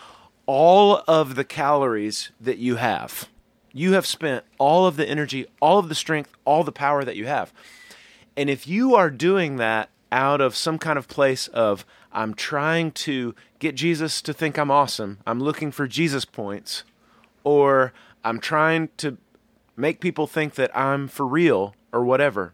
[0.47, 3.29] all of the calories that you have.
[3.71, 7.15] You have spent all of the energy, all of the strength, all the power that
[7.15, 7.53] you have.
[8.35, 12.93] And if you are doing that out of some kind of place of, I'm trying
[12.93, 16.83] to get Jesus to think I'm awesome, I'm looking for Jesus points,
[17.43, 17.93] or
[18.23, 19.19] I'm trying to
[19.75, 22.53] make people think that I'm for real or whatever,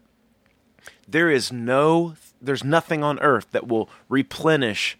[1.07, 4.97] there is no, there's nothing on earth that will replenish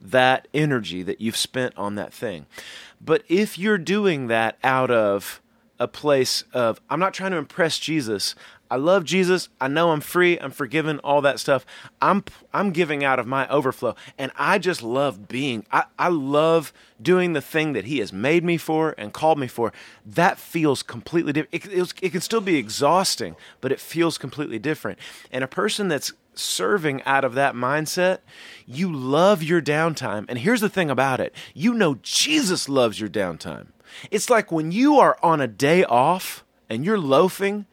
[0.00, 2.46] that energy that you've spent on that thing.
[3.00, 5.40] But if you're doing that out of
[5.78, 8.34] a place of, I'm not trying to impress Jesus,
[8.70, 9.48] I love Jesus.
[9.60, 10.38] I know I'm free.
[10.38, 11.00] I'm forgiven.
[11.00, 11.66] All that stuff.
[12.00, 15.66] I'm I'm giving out of my overflow, and I just love being.
[15.72, 19.48] I, I love doing the thing that He has made me for and called me
[19.48, 19.72] for.
[20.06, 21.64] That feels completely different.
[21.64, 24.98] It, it, it can still be exhausting, but it feels completely different.
[25.32, 28.18] And a person that's serving out of that mindset,
[28.66, 30.26] you love your downtime.
[30.28, 33.68] And here's the thing about it you know Jesus loves your downtime.
[34.10, 37.66] It's like when you are on a day off and you're loafing,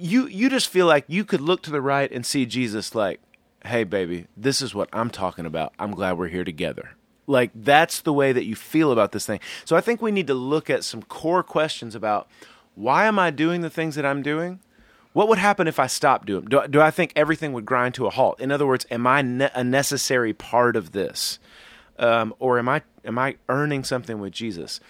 [0.00, 3.20] you you just feel like you could look to the right and see Jesus like,
[3.64, 5.72] "Hey baby, this is what I'm talking about.
[5.78, 6.90] I'm glad we're here together."
[7.26, 9.40] Like that's the way that you feel about this thing.
[9.64, 12.28] So I think we need to look at some core questions about
[12.74, 14.60] why am I doing the things that I'm doing?
[15.12, 16.44] What would happen if I stopped doing?
[16.44, 18.40] Do, do I think everything would grind to a halt?
[18.40, 21.38] In other words, am I ne- a necessary part of this,
[21.98, 24.80] um, or am I am I earning something with Jesus?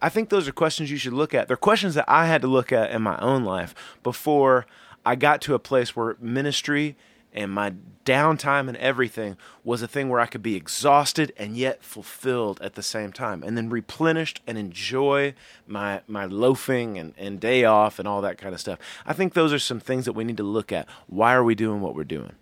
[0.00, 1.48] I think those are questions you should look at.
[1.48, 4.66] They're questions that I had to look at in my own life before
[5.04, 6.96] I got to a place where ministry
[7.32, 7.74] and my
[8.04, 12.74] downtime and everything was a thing where I could be exhausted and yet fulfilled at
[12.74, 15.34] the same time, and then replenished and enjoy
[15.66, 18.78] my my loafing and, and day off and all that kind of stuff.
[19.04, 20.88] I think those are some things that we need to look at.
[21.06, 22.32] Why are we doing what we're doing?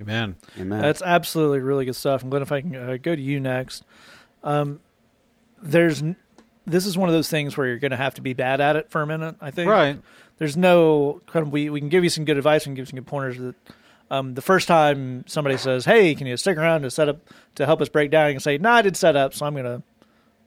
[0.00, 0.36] Amen.
[0.58, 0.80] Amen.
[0.80, 2.22] That's absolutely really good stuff.
[2.22, 3.84] I'm glad if I can uh, go to you next.
[4.44, 4.78] Um,
[5.60, 6.16] there's n-
[6.68, 8.76] this is one of those things where you're going to have to be bad at
[8.76, 9.36] it for a minute.
[9.40, 9.70] I think.
[9.70, 9.98] Right.
[10.38, 12.90] There's no kind of we we can give you some good advice and give you
[12.90, 13.38] some good pointers.
[13.38, 13.54] That
[14.10, 17.18] um, the first time somebody says, "Hey, can you stick around to set up
[17.56, 19.54] to help us break down?" You can say, "No, I did set up, so I'm
[19.54, 19.82] gonna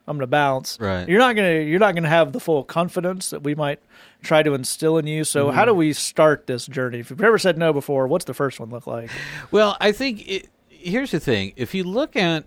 [0.07, 1.07] I'm gonna bounce." Right.
[1.07, 3.79] You're not gonna you're not gonna have the full confidence that we might
[4.23, 5.23] try to instill in you.
[5.23, 6.99] So how do we start this journey?
[6.99, 9.09] If you've never said no before, what's the first one look like?
[9.51, 12.45] Well, I think it, here's the thing: if you look at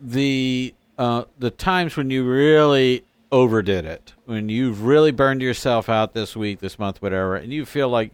[0.00, 6.12] the uh, the times when you really overdid it, when you've really burned yourself out
[6.12, 8.12] this week, this month, whatever, and you feel like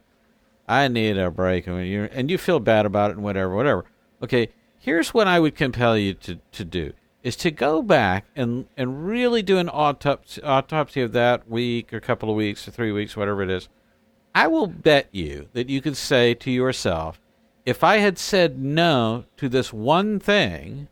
[0.69, 3.85] I need a break, and you and you feel bad about it, and whatever, whatever.
[4.23, 8.67] Okay, here's what I would compel you to, to do: is to go back and
[8.77, 12.93] and really do an autopsy autopsy of that week, or couple of weeks, or three
[12.93, 13.69] weeks, whatever it is.
[14.35, 17.21] I will bet you that you could say to yourself,
[17.65, 20.89] if I had said no to this one thing,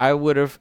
[0.00, 0.58] I would have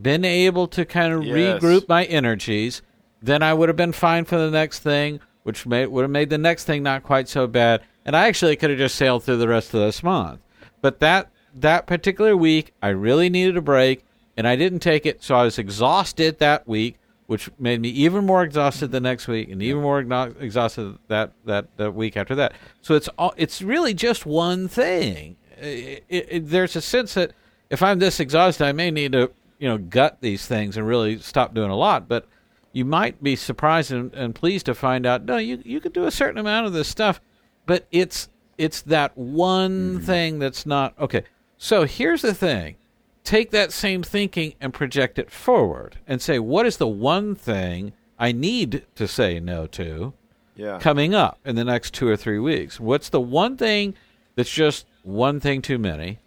[0.00, 1.60] been able to kind of Yes.
[1.62, 2.82] regroup my energies.
[3.22, 6.30] Then I would have been fine for the next thing, which may, would have made
[6.30, 7.82] the next thing not quite so bad.
[8.04, 10.40] And I actually could have just sailed through the rest of this month.
[10.80, 14.04] But that that particular week, I really needed a break,
[14.36, 15.22] and I didn't take it.
[15.24, 19.50] So I was exhausted that week, which made me even more exhausted the next week,
[19.50, 22.52] and even more exhausted that that that week after that.
[22.80, 25.36] So it's all, it's really just one thing.
[25.60, 27.32] It, it, it- there's a sense that
[27.68, 31.18] if I'm this exhausted, I may need to you know gut these things and really
[31.18, 32.08] stop doing a lot.
[32.08, 32.26] But
[32.72, 36.04] you might be surprised and, and pleased to find out no, you you could do
[36.04, 37.20] a certain amount of this stuff,
[37.66, 40.04] but it's it's that one mm-hmm.
[40.04, 41.24] thing that's not okay.
[41.56, 42.76] So here's the thing
[43.24, 47.92] take that same thinking and project it forward and say, what is the one thing
[48.18, 50.14] I need to say no to
[50.56, 50.78] Yeah.
[50.78, 52.80] coming up in the next two or three weeks?
[52.80, 53.94] What's the one thing
[54.34, 56.20] that's just one thing too many?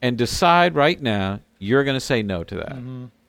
[0.00, 2.76] And decide right now you're going to say no to that.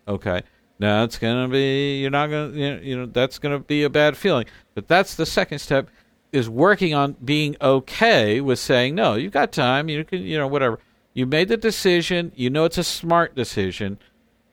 [0.08, 0.42] Okay.
[0.80, 3.54] Now it's going to be you're not going to you know, you know that's going
[3.54, 4.46] to be a bad feeling.
[4.76, 5.90] But that's the second step
[6.32, 9.16] is working on being okay with saying no.
[9.16, 9.90] You've got time.
[9.90, 10.80] You can you know whatever.
[11.14, 12.32] You made the decision.
[12.36, 13.98] You know it's a smart decision,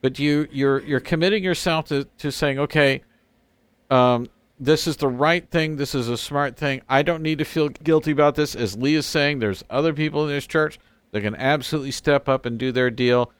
[0.01, 3.03] but you you're you're committing yourself to to saying okay,
[3.91, 4.27] um,
[4.59, 5.75] this is the right thing.
[5.75, 6.81] This is a smart thing.
[6.89, 8.55] I don't need to feel guilty about this.
[8.55, 10.79] As Lee is saying, there's other people in this church
[11.11, 13.31] that can absolutely step up and do their deal.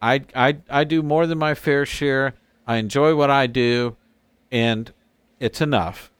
[0.00, 2.34] I, I, I do more than my fair share.
[2.66, 3.96] I enjoy what I do,
[4.52, 4.92] and
[5.40, 6.10] it's enough.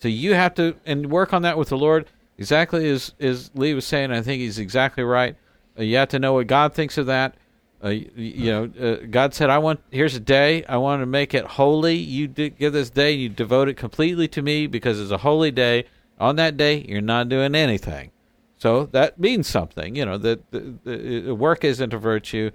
[0.00, 2.06] So you have to and work on that with the Lord.
[2.36, 5.36] Exactly as as Lee was saying, I think he's exactly right.
[5.78, 7.36] Uh, you have to know what God thinks of that.
[7.82, 10.64] Uh, you, you know, uh, God said, "I want here's a day.
[10.64, 11.94] I want to make it holy.
[11.94, 15.84] You give this day, you devote it completely to me because it's a holy day.
[16.20, 18.10] On that day, you're not doing anything.
[18.58, 19.96] So that means something.
[19.96, 22.50] You know that the, the, the work isn't a virtue,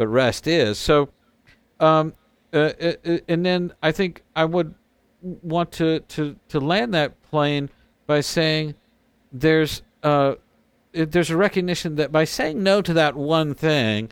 [0.00, 0.78] but rest is.
[0.78, 1.10] So,
[1.78, 2.14] um,
[2.54, 4.74] uh, uh, uh, and then I think I would
[5.20, 7.68] want to to to land that plane
[8.06, 8.76] by saying
[9.30, 10.36] there's uh
[10.94, 14.08] there's a recognition that by saying no to that one thing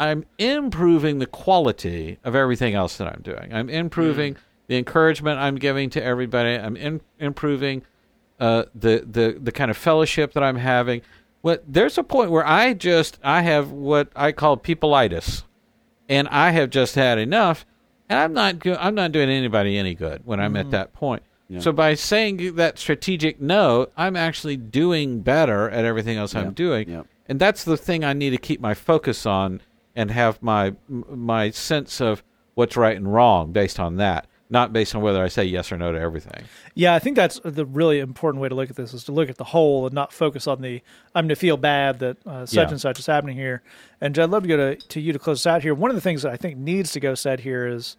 [0.00, 3.54] i'm improving the quality of everything else that i'm doing.
[3.54, 4.36] I'm improving
[4.66, 6.50] the encouragement i'm giving to everybody.
[6.56, 7.82] I'm in, improving
[8.40, 11.02] uh the the the kind of fellowship that i'm having
[11.48, 15.42] what there's a point where i just i have what i call peopleitis
[16.08, 17.66] and I have just had enough,
[18.08, 20.70] and I'm not go- I'm not doing anybody any good when I'm at mm.
[20.72, 21.22] that point.
[21.60, 26.40] So by saying that strategic no, I'm actually doing better at everything else Yeah.
[26.40, 27.04] I'm doing, Yeah.
[27.26, 29.62] and that's the thing I need to keep my focus on
[29.96, 32.22] and have my my sense of
[32.54, 35.76] what's right and wrong based on that, not based on whether I say yes or
[35.76, 36.44] no to everything.
[36.74, 39.28] Yeah, I think that's the really important way to look at this is to look
[39.28, 40.80] at the whole and not focus on the
[41.14, 42.70] I'm going to feel bad that uh, such Yeah.
[42.70, 43.62] and such is happening here.
[44.00, 45.74] And Jed, I'd love to go to, to you to close out here.
[45.74, 47.96] One of the things that I think needs to go said here is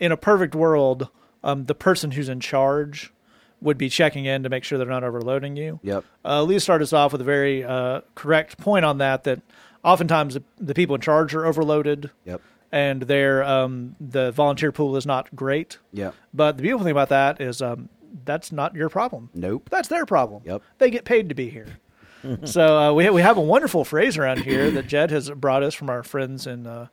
[0.00, 1.08] in a perfect world,
[1.44, 3.12] um, the person who's in charge
[3.60, 5.78] would be checking in to make sure they're not overloading you.
[5.84, 6.04] Yep.
[6.24, 9.22] Uh, Lee started us off with a very uh, correct point on that.
[9.22, 9.40] That
[9.84, 12.40] oftentimes the, the people in charge are overloaded, Yep.
[12.72, 15.78] And their um, the volunteer pool is not great.
[15.92, 16.14] Yep.
[16.34, 17.88] But the beautiful thing about that is um,
[18.24, 19.30] that's not your problem.
[19.34, 19.68] Nope.
[19.70, 20.42] That's their problem.
[20.44, 20.62] Yep.
[20.78, 21.78] They get paid to be here.
[22.44, 25.74] so uh, we we have a wonderful phrase around here that Jed has brought us
[25.74, 26.86] from our friends in uh,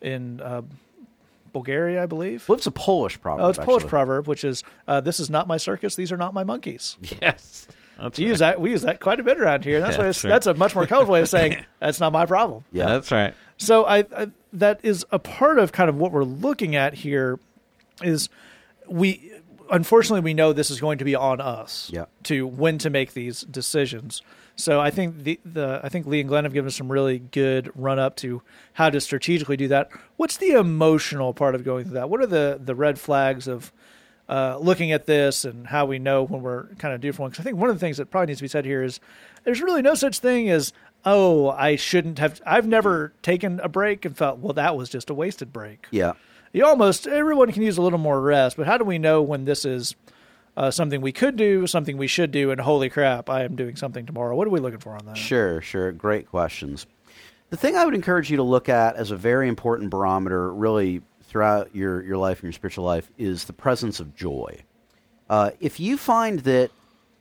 [0.00, 0.62] in uh,
[1.52, 2.48] Bulgaria, I believe.
[2.48, 3.44] Well, it's a Polish proverb.
[3.44, 3.90] Oh, it's a Polish actually.
[3.90, 7.66] proverb, which is uh, "This is not my circus; these are not my monkeys." Yes,
[7.98, 8.60] that's We use that.
[8.60, 9.80] We use that quite a bit around here.
[9.80, 12.26] That's Yeah, why it's, that's a much more colorful way of saying that's not my
[12.26, 12.64] problem.
[12.72, 12.86] Yeah.
[12.86, 13.34] that's right.
[13.58, 14.28] So I, I
[14.58, 17.38] that is a part of kind of what we're looking at here
[18.02, 18.28] is
[18.88, 19.32] we
[19.70, 22.04] unfortunately we know this is going to be on us Yeah.
[22.24, 24.22] to when to make these decisions.
[24.54, 27.18] So I think the, the I think Lee and Glenn have given us some really
[27.18, 28.42] good run up to
[28.74, 29.90] how to strategically do that.
[30.16, 32.08] What's the emotional part of going through that?
[32.08, 33.72] What are the the red flags of
[34.28, 37.30] uh, looking at this and how we know when we're kind of due for one?
[37.30, 38.98] Because I think one of the things that probably needs to be said here is
[39.44, 40.72] there's really no such thing as
[41.04, 42.40] oh I shouldn't have.
[42.46, 46.12] I've never taken a break and felt well that was just a wasted break Yeah.
[46.52, 49.44] you almost everyone can use a little more rest but how do we know when
[49.44, 49.94] this is
[50.56, 53.76] uh, something we could do something we should do and holy crap i am doing
[53.76, 55.92] something tomorrow what are we looking for on that Sure, sure.
[55.92, 56.86] Great questions.
[57.50, 61.00] The thing I would encourage you to look at as a very important barometer, really
[61.24, 64.62] throughout your, your life and your spiritual life, is the presence of joy.
[65.30, 66.70] Uh, if you find that,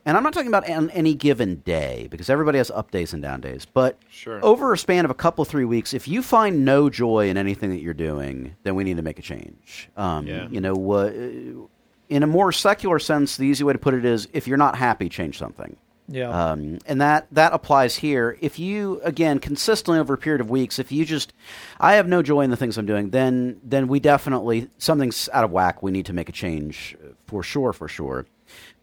[0.05, 3.21] and I'm not talking about on any given day, because everybody has up days and
[3.23, 4.39] down days, but Sure.
[4.43, 7.69] over a span of a couple, three weeks, if you find no joy in anything
[7.71, 9.89] that you're doing, then we need to make a change.
[9.97, 10.47] Um, Yeah.
[10.49, 11.11] You know, uh,
[12.07, 14.75] in a more secular sense, the easy way to put it is if you're not
[14.77, 15.75] happy, change something.
[16.07, 18.37] yeah Um, and that that applies here.
[18.39, 21.33] If you again consistently over a period of weeks, if you just,
[21.79, 25.43] I have no joy in the things I'm doing, then then we definitely something's out
[25.43, 25.81] of whack.
[25.81, 28.27] We need to make a change uh, for sure, for sure.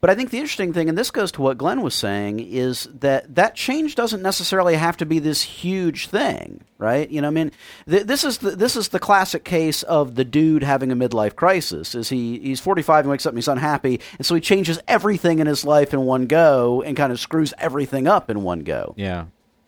[0.03, 2.89] But I think the interesting thing, and this goes to what Glenn was saying, is
[2.93, 7.09] that that change doesn't necessarily have to be this huge thing, right?
[7.09, 7.53] You know, I mean,
[7.89, 11.37] th- this is the, this is the classic case of the dude having a midlife
[11.37, 11.95] crisis.
[11.95, 15.39] Is he he's 45 and wakes up and he's unhappy, and so he changes everything
[15.39, 18.95] in his life in one go and kind of screws everything up in one go
[18.97, 19.27] Yeah.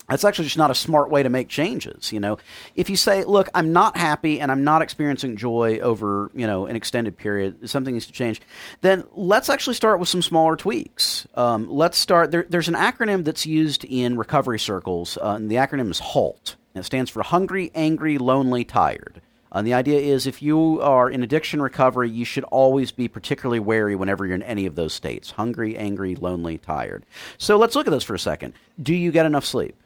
[0.09, 2.37] That's actually just not a smart way to make changes you know
[2.75, 6.65] if you say look i'm not happy and i'm not experiencing joy over you know
[6.65, 8.41] an extended period something needs to change
[8.81, 13.23] then let's actually start with some smaller tweaks um, let's start there, there's an acronym
[13.23, 17.23] that's used in recovery circles uh, and the acronym is halt and it stands for
[17.23, 19.21] hungry angry lonely tired
[19.55, 23.61] and the idea is if you are in addiction recovery, you should always be particularly
[23.61, 27.05] wary whenever you're in any of those states hungry, angry, lonely, tired.
[27.37, 28.53] So let's look at those for a second.
[28.81, 29.77] Do you get enough sleep?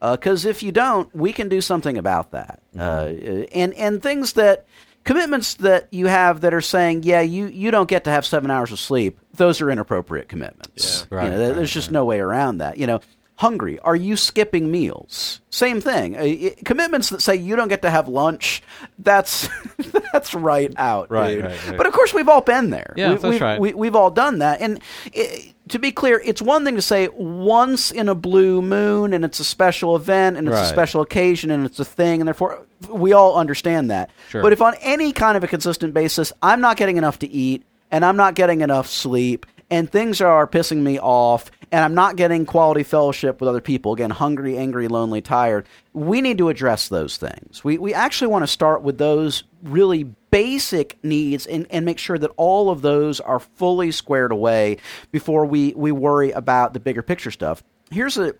[0.00, 2.60] Because if you don't, we can do something about that.
[2.78, 3.06] Uh,
[3.52, 4.66] and, and things that,
[5.04, 8.50] commitments that you have that are saying, yeah, you, you don't get to have seven
[8.50, 11.06] hours of sleep, those are inappropriate commitments.
[11.10, 11.16] Yeah.
[11.16, 12.76] Right, You know, there- right, there's just no way around that.
[12.78, 13.00] You know,
[13.36, 15.40] hungry, are you skipping meals?
[15.50, 16.16] Same thing.
[16.16, 18.62] Uh, commitments that say you don't get to have lunch,
[18.98, 19.48] that's
[20.12, 21.44] that's right out, Right, dude.
[21.44, 21.76] right, right.
[21.76, 22.94] But of course, we've all been there.
[22.96, 23.60] Yeah, we, that's we've, right.
[23.60, 24.60] We, we've all done that.
[24.60, 24.80] And
[25.14, 29.24] i to be clear, it's one thing to say once in a blue moon, and
[29.24, 32.64] it's a special event, and it's a special occasion, and it's a thing, and therefore
[32.88, 34.10] we all understand that.
[34.28, 34.42] Sure.
[34.42, 37.64] But if on any kind of a consistent basis, I'm not getting enough to eat,
[37.90, 42.16] and I'm not getting enough sleep, and things are pissing me off, and I'm not
[42.16, 46.88] getting quality fellowship with other people, again, hungry, angry, lonely, tired, we need to address
[46.88, 47.64] those things.
[47.64, 52.18] We, we actually want to start with those really basic needs and, and make sure
[52.18, 54.78] that all of those are fully squared away
[55.10, 57.62] before we, we worry about the bigger picture stuff.
[57.90, 58.34] Here's a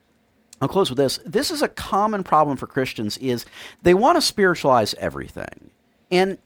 [0.61, 1.19] I'll close with this.
[1.27, 3.45] This is a common problem for Christians is
[3.83, 5.71] they want to spiritualize everything.
[6.11, 6.39] And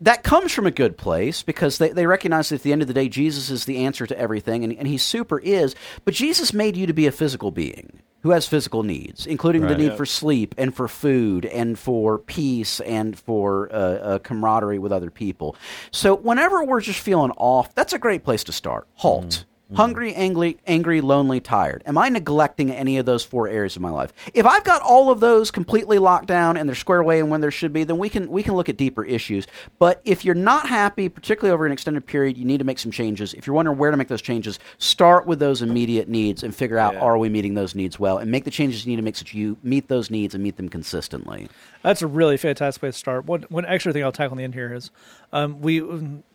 [0.00, 2.88] that comes from a good place because they, they recognize that at the end of
[2.88, 5.74] the day, Jesus is the answer to everything, and, and he super is.
[6.04, 9.76] But Jesus made you to be a physical being who has physical needs, including the
[9.76, 9.96] need Yeah.
[9.96, 15.10] for sleep and for food and for peace and for uh, uh, camaraderie with other
[15.10, 15.56] people.
[15.90, 18.86] So whenever we're just feeling off, that's a great place to start.
[18.94, 19.46] Halt.
[19.70, 19.76] Mm-hmm.
[19.76, 21.84] hungry, angry, angry, lonely, tired.
[21.86, 24.12] Am I neglecting any of those four areas of my life?
[24.34, 27.40] If I've got all of those completely locked down and they're squared away and when
[27.40, 29.46] there should be, then we can we can look at deeper issues.
[29.78, 32.90] But if you're not happy, particularly over an extended period, you need to make some
[32.90, 33.32] changes.
[33.32, 36.76] If you're wondering where to make those changes, start with those immediate needs and figure
[36.78, 37.00] out Yeah.
[37.00, 39.20] are we meeting those needs well, and make the changes you need to make so
[39.22, 41.48] that you meet those needs and meet them consistently.
[41.82, 43.24] That's a really fantastic way to start.
[43.24, 44.90] One one extra thing I'll tackle on the end here is
[45.32, 45.80] um, we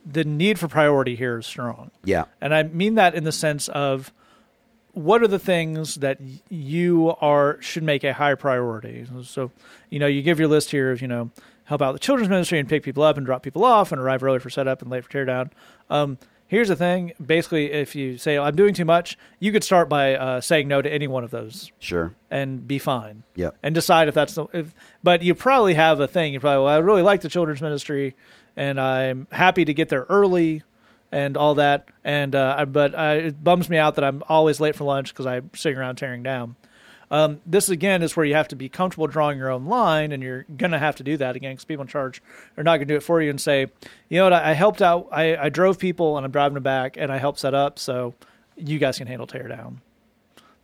[0.05, 1.91] the need for priority here is strong.
[2.03, 2.25] Yeah.
[2.41, 4.11] And I mean that in the sense of
[4.93, 6.19] what are the things that
[6.49, 9.05] you are should make a high priority.
[9.23, 9.51] So,
[9.89, 11.31] you know, you give your list here of, you know,
[11.65, 14.23] help out the children's ministry and pick people up and drop people off and arrive
[14.23, 15.51] early for setup and late for teardown.
[15.89, 16.17] Um,
[16.47, 17.13] here's the thing.
[17.23, 20.81] Basically, if you say, I'm doing too much, you could start by uh, saying no
[20.81, 22.13] to any one of those Sure.
[22.31, 23.23] and be fine.
[23.35, 23.51] Yeah.
[23.63, 24.45] And decide if that's the.
[24.53, 24.73] If,
[25.03, 26.33] but you probably have a thing.
[26.33, 28.15] You probably, well, I really like the children's ministry,
[28.55, 30.63] and I'm happy to get there early,
[31.11, 31.87] and all that.
[32.03, 35.13] And uh, I- but I, it bums me out that I'm always late for lunch
[35.13, 36.55] because I'm sitting around tearing down.
[37.12, 40.24] Um, this again is where you have to be comfortable drawing your own line, and
[40.24, 42.22] you're gonna have to do that again because people in charge
[42.58, 43.68] are not gonna do it for you and say,
[44.10, 46.64] you know what, I, I helped out, I, I drove people and I'm driving them
[46.64, 48.14] back, and I helped set up, so
[48.58, 49.82] you guys can handle tear down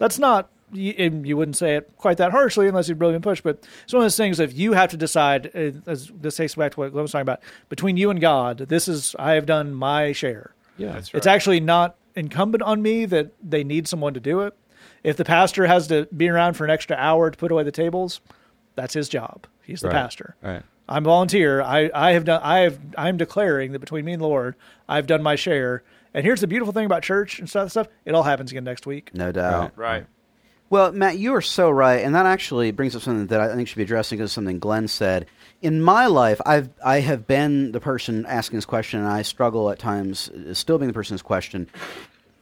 [0.02, 3.44] that's not you, you wouldn't say it quite that harshly unless you've really been pushed.
[3.44, 6.56] But it's one of those things if you have to decide, uh, as this takes
[6.56, 9.46] back to what Glenn was talking about, between you and God, this is I have
[9.46, 10.54] done my share.
[10.78, 10.94] Yeah.
[10.94, 14.56] That's It's actually not incumbent on me that they need someone to do it.
[15.04, 17.72] If the pastor has to be around for an extra hour to put away the
[17.72, 18.22] tables,
[18.76, 19.48] that's his job.
[19.64, 19.96] He's the Right.
[19.96, 20.36] pastor.
[20.42, 20.64] Right.
[20.90, 21.62] I'm volunteer.
[21.62, 22.42] I, I have done.
[22.44, 22.80] I have.
[22.98, 24.56] I'm declaring that between me and the Lord,
[24.90, 25.84] I've done my share.
[26.14, 27.72] And here's the beautiful thing about church and stuff.
[27.72, 27.88] Stuff.
[28.04, 29.12] It all happens again next week.
[29.14, 29.72] No doubt.
[29.78, 30.06] Right.
[30.70, 33.68] Well, Matt, you are so right, and that actually brings up something that I think
[33.68, 35.26] should be addressed because something Glenn said.
[35.62, 39.70] In my life, I've I have been the person asking this question, and I struggle
[39.70, 41.68] at times uh, still being the person this question.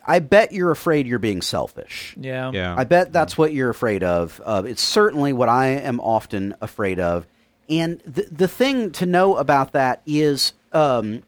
[0.09, 2.15] I bet you're afraid you're being selfish.
[2.19, 2.49] Yeah.
[2.51, 2.73] Yeah.
[2.75, 4.41] I bet that's what you're afraid of.
[4.43, 7.27] Uh, it's certainly what I am often afraid of.
[7.69, 11.21] And the the thing to know about that is, um,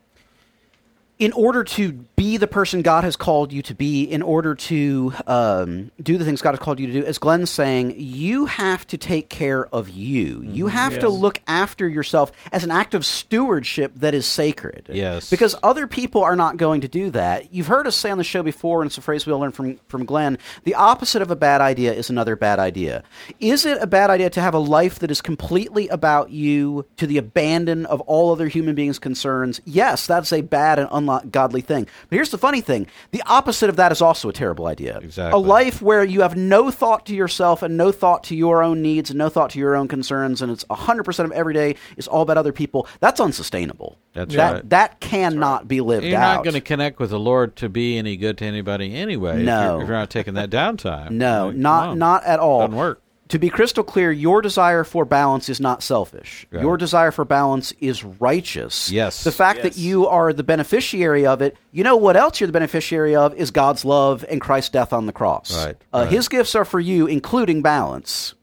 [1.22, 5.14] in order to be the person God has called you to be, in order to
[5.28, 8.88] um, do the things God has called you to do, as Glenn's saying, you have
[8.88, 10.42] to take care of you.
[10.42, 14.90] You have to look after yourself as an act of stewardship that is sacred.
[14.92, 15.30] Yes.
[15.30, 17.54] Because other people are not going to do that.
[17.54, 19.54] You've heard us say on the show before, and it's a phrase we all learned
[19.54, 23.04] from, from Glenn the opposite of a bad idea is another bad idea.
[23.40, 27.06] Is it a bad idea to have a life that is completely about you to
[27.06, 29.62] the abandon of all other human beings' concerns?
[29.66, 31.88] Yes, that's a bad and ungodly thing.
[32.10, 34.98] But here's the funny thing the opposite of that is also a terrible idea.
[35.00, 35.38] Exactly.
[35.38, 38.82] A life where you have no thought to yourself and no thought to your own
[38.82, 42.08] needs and no thought to your own concerns, and it's 100% of every day is
[42.08, 43.98] all about other people, that's unsustainable.
[44.14, 44.70] That's that, right.
[44.70, 46.38] That cannot be lived You're out.
[46.38, 49.40] not going to connect with the Lord to be any good to anybody anyway.
[49.40, 49.74] if No.
[49.74, 51.12] you're, if you're not taking that downtime.
[51.12, 52.60] No, Like, not not at all.
[52.62, 53.02] Doesn't work.
[53.32, 56.46] To be crystal clear, your desire for balance is not selfish.
[56.52, 56.62] Right.
[56.62, 58.92] Your desire for balance is righteous.
[58.92, 59.24] Yes.
[59.24, 62.52] The fact that you are the beneficiary of it, you know what else you're the
[62.54, 65.56] beneficiary of is God's love and Christ's death on the cross.
[65.66, 66.10] Right, Uh, right.
[66.12, 68.34] His gifts are for you, including balance.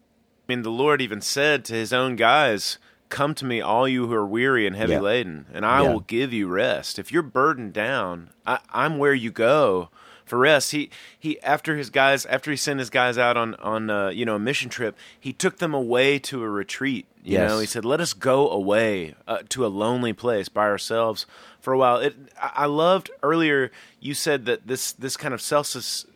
[0.49, 2.79] I mean, the Lord even said to his own guys,
[3.11, 5.01] Come to me, all you who are weary and heavy Yeah.
[5.01, 5.93] laden, and I Yeah.
[5.93, 6.99] will give you rest.
[6.99, 9.91] If you're burdened down, I, I'm where you go
[10.29, 10.71] for rest.
[10.73, 14.25] He he after his guys after he sent his guys out on on uh, you
[14.25, 17.07] know a mission trip, he took them away to a retreat.
[17.25, 17.51] You Yes.
[17.51, 21.27] know, he said, "Let us go away uh, to a lonely place by ourselves
[21.61, 23.71] for a while." It, I loved earlier.
[24.01, 25.67] You said that this this kind of self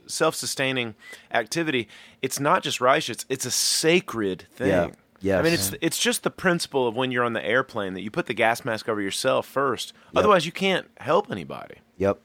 [0.07, 0.95] self sustaining
[1.31, 1.89] activity.
[2.23, 4.69] It's not just righteous; it's a sacred thing.
[4.69, 4.89] Yeah.
[5.21, 5.39] Yes.
[5.39, 8.11] I mean, it's it's just the principle of when you're on the airplane that you
[8.11, 9.93] put the gas mask over yourself first.
[10.17, 11.77] Otherwise, you can't help anybody.
[11.99, 12.21] Yep.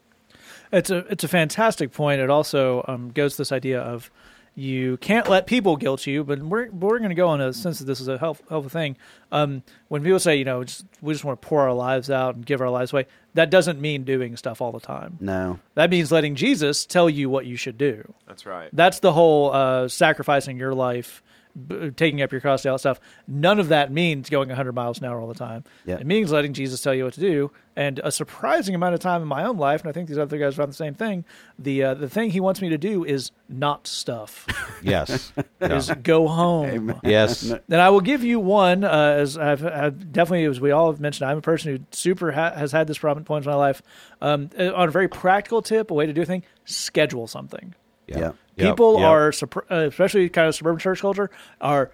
[0.71, 2.21] It's a it's a fantastic point.
[2.21, 4.11] It also um, goes to this idea of
[4.55, 7.77] you can't let people guilt you, but we're we're going to go on a sense
[7.77, 8.97] that this is a help, helpful thing.
[9.31, 12.35] Um, when people say, you know, just, we just want to pour our lives out
[12.35, 13.05] and give our lives away,
[13.35, 15.17] that doesn't mean doing stuff all the time.
[15.19, 15.59] No.
[15.75, 18.13] That means letting Jesus tell you what you should do.
[18.27, 18.69] That's right.
[18.73, 21.21] That's the whole uh, sacrificing your life,
[21.67, 22.99] b- taking up your cross, all that stuff.
[23.27, 25.63] None of that means going 100 miles an hour all the time.
[25.85, 25.95] Yeah.
[25.97, 27.51] It means letting Jesus tell you what to do.
[27.75, 30.39] And a surprising amount of time in my own life, and I think these other
[30.39, 31.25] guys found the same thing.
[31.59, 34.47] The uh, the thing he wants me to do is not stuff.
[34.83, 35.33] Yes.
[35.61, 35.95] is Yeah.
[35.95, 36.99] go home.
[37.03, 37.51] yes.
[37.67, 38.83] Then I will give you one.
[38.83, 42.31] Uh, as I've, I've definitely, as we all have mentioned, I'm a person who super
[42.31, 43.81] ha- has had this problem at points in my life.
[44.21, 47.73] Um, uh, on a very practical tip, a way to do a thing: schedule something.
[48.07, 48.31] Yeah.
[48.57, 49.07] Yep, People yep.
[49.07, 49.31] are,
[49.71, 51.29] uh, especially kind of suburban church culture,
[51.61, 51.91] are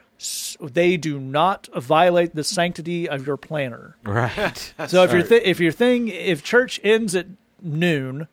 [0.62, 3.98] they do not violate the sanctity of your planner.
[4.04, 4.74] right.
[4.88, 7.28] So if your th- if your thing if church ends at
[7.62, 8.28] noon,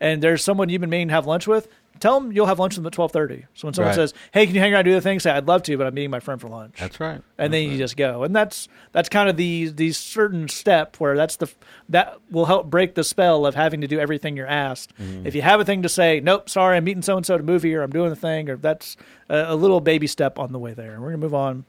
[0.00, 1.68] and there's someone you've been meaning to have lunch with,
[2.00, 3.46] tell them you'll have lunch with them at twelve thirty.
[3.54, 3.94] So when someone Right.
[3.96, 5.86] says, "Hey, can you hang around and do the thing?" Say, "I'd love to, but
[5.86, 7.20] I'm meeting my friend for lunch." That's right.
[7.38, 11.16] and then you just go, and that's that's kind of the the certain step where
[11.16, 11.48] that's the
[11.88, 14.92] that will help break the spell of having to do everything you're asked.
[14.98, 15.26] Mm-hmm.
[15.26, 17.42] If you have a thing to say, nope, sorry, I'm meeting so and so to
[17.42, 18.96] movie, or I'm doing the thing, or that's
[19.28, 20.92] a, a little baby step on the way there.
[20.94, 21.64] And we're gonna move on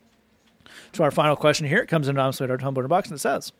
[0.93, 1.79] to our final question here.
[1.79, 3.51] It comes in anonymously at our Tumblr box and it says,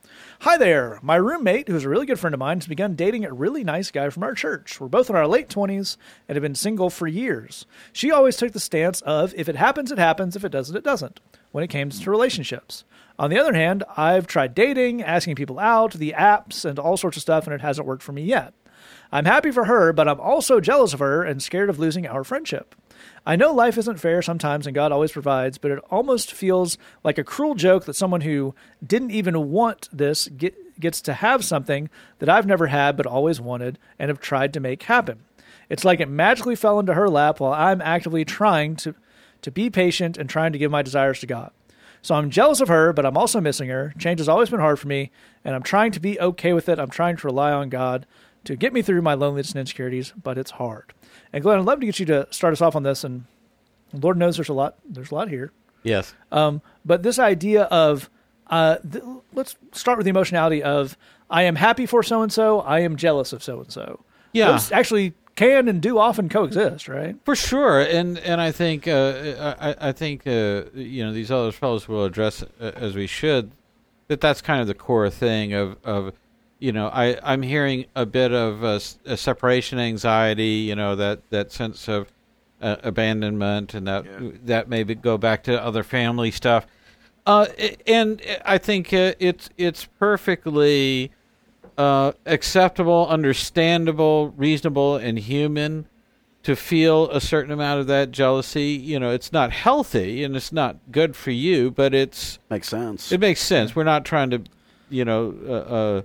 [0.42, 1.00] Hi there.
[1.02, 3.92] My roommate, who's a really good friend of mine, has begun dating a really nice
[3.92, 4.80] guy from our church.
[4.80, 7.66] We're both in our late 20s and have been single for years.
[7.94, 10.36] She always took the stance of if it happens, it happens.
[10.36, 11.20] If it doesn't, it doesn't
[11.52, 12.84] when it came to relationships.
[13.18, 17.18] On the other hand, I've tried dating, asking people out, the apps, and all sorts
[17.18, 18.54] of stuff, and it hasn't worked for me yet.
[19.12, 22.24] I'm happy for her, but I'm also jealous of her and scared of losing our
[22.24, 22.76] friendship.
[23.26, 27.18] I know life isn't fair sometimes and God always provides, but it almost feels like
[27.18, 31.89] a cruel joke that someone who didn't even want this get, gets to have something
[32.20, 35.20] that I've never had but always wanted and have tried to make happen.
[35.70, 38.95] It's like it magically fell into her lap while I'm actively trying to,
[39.41, 41.52] to be patient and trying to give my desires to God.
[42.02, 43.93] So I'm jealous of her, but I'm also missing her.
[43.97, 45.12] Change has always been hard for me,
[45.43, 46.80] and I'm trying to be okay with it.
[46.80, 48.06] I'm trying to rely on God
[48.45, 50.93] to get me through my loneliness and insecurities, but it's hard.
[51.34, 53.04] And Glenn, I'd love to get you to start us off on this.
[53.04, 53.26] And
[53.94, 54.76] Lord knows there's a lot.
[54.86, 55.52] There's a lot here.
[55.84, 56.14] Yes.
[56.32, 58.10] Um, but this idea of
[58.48, 59.04] uh, th-
[59.34, 60.98] let's start with the emotionality of
[61.30, 62.62] I am happy for so and so.
[62.62, 64.00] I am jealous of so and so.
[64.34, 64.52] Yeah.
[64.52, 67.16] Those actually can and do often coexist, right?
[67.24, 71.52] For sure, and and I think uh, I, I think uh, you know these other
[71.52, 73.52] fellows will address uh, as we should
[74.10, 76.14] that that's kind of the core thing of of
[76.60, 81.30] you know I I'm hearing a bit of a, a separation anxiety, you know that
[81.30, 82.12] that sense of
[82.62, 84.30] uh, abandonment, and that Yeah.
[84.45, 86.68] that maybe go back to other family stuff.
[87.26, 87.45] Uh,
[87.86, 91.12] and I think uh, it's it's perfectly
[91.78, 95.86] uh, acceptable, understandable, reasonable, and human
[96.43, 98.72] to feel a certain amount of that jealousy.
[98.72, 103.12] You know, it's not healthy and it's not good for you, but it's Makes sense.
[103.12, 103.76] it makes sense.
[103.76, 104.41] We're not trying to,
[104.89, 106.01] you know, uh,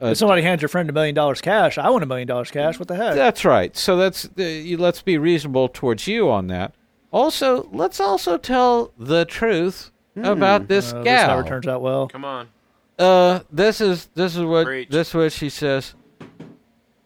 [0.00, 2.28] uh, uh, if somebody hands your friend a million dollars cash, I want a million
[2.28, 2.78] dollars cash.
[2.78, 3.14] What the heck?
[3.14, 3.76] That's right.
[3.76, 6.74] So that's uh, you, let's be reasonable towards you on that.
[7.10, 11.36] Also, let's also tell the truth about this Uh, this gal.
[11.36, 12.08] never turns out well.
[12.08, 12.48] Come on.
[12.98, 14.88] Uh, this is this is what Preach.
[14.90, 15.94] this is what she says.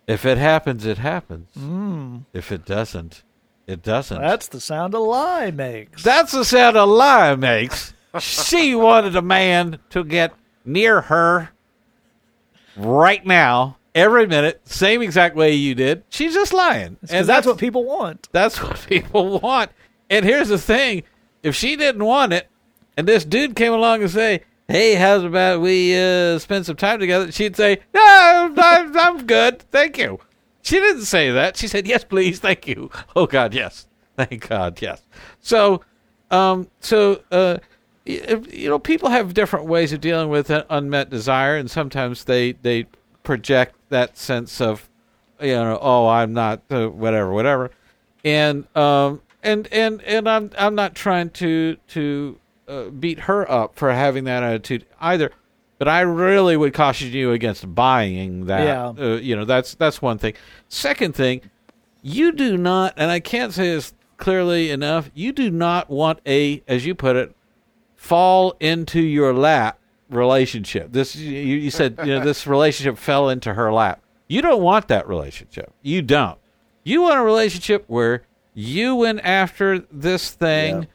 [0.06, 1.50] If it happens, it happens.
[1.58, 3.22] Mm, If it doesn't,
[3.66, 4.20] it doesn't.
[4.20, 6.02] that's the sound a lie makes.
[6.02, 7.94] That's the sound a lie makes.
[8.18, 10.32] she wanted a man to get
[10.64, 11.50] near her
[12.76, 16.04] right now, every minute, same exact way you did.
[16.08, 18.28] She's just lying, and that's what people want.
[18.32, 19.70] that's what people want.
[20.10, 21.02] And here's the thing:
[21.42, 22.48] if she didn't want it,
[22.96, 27.00] and this dude came along and say, "Hey, how's about we uh, spend some time
[27.00, 30.18] together?" She'd say, "No, I'm, I'm good, thank you."
[30.62, 31.56] She didn't say that.
[31.56, 35.02] She said, "Yes, please, thank you." Oh God, yes, thank God, yes.
[35.40, 35.82] So,
[36.30, 37.58] um, so uh,
[38.04, 42.86] you know, people have different ways of dealing with unmet desire, and sometimes they they
[43.22, 44.88] project that sense of
[45.40, 47.70] you know, oh, I'm not uh, whatever, whatever,
[48.24, 52.38] and um, and and and I'm I'm not trying to to
[52.68, 55.30] uh, beat her up for having that attitude either,
[55.78, 58.64] but I really would caution you against buying that.
[58.64, 59.04] Yeah.
[59.04, 60.34] Uh, you know, that's that's one thing.
[60.68, 61.42] Second thing,
[62.02, 65.10] you do not, and I can't say this clearly enough.
[65.14, 67.34] You do not want a, as you put it,
[68.02, 69.78] fall into your lap
[70.10, 70.90] relationship.
[70.90, 74.02] This you, you said you know this relationship fell into her lap.
[74.26, 75.72] You don't want that relationship.
[75.82, 76.36] You don't.
[76.82, 78.24] You want a relationship where
[78.54, 80.82] you went after this thing.
[80.82, 80.88] Yeah.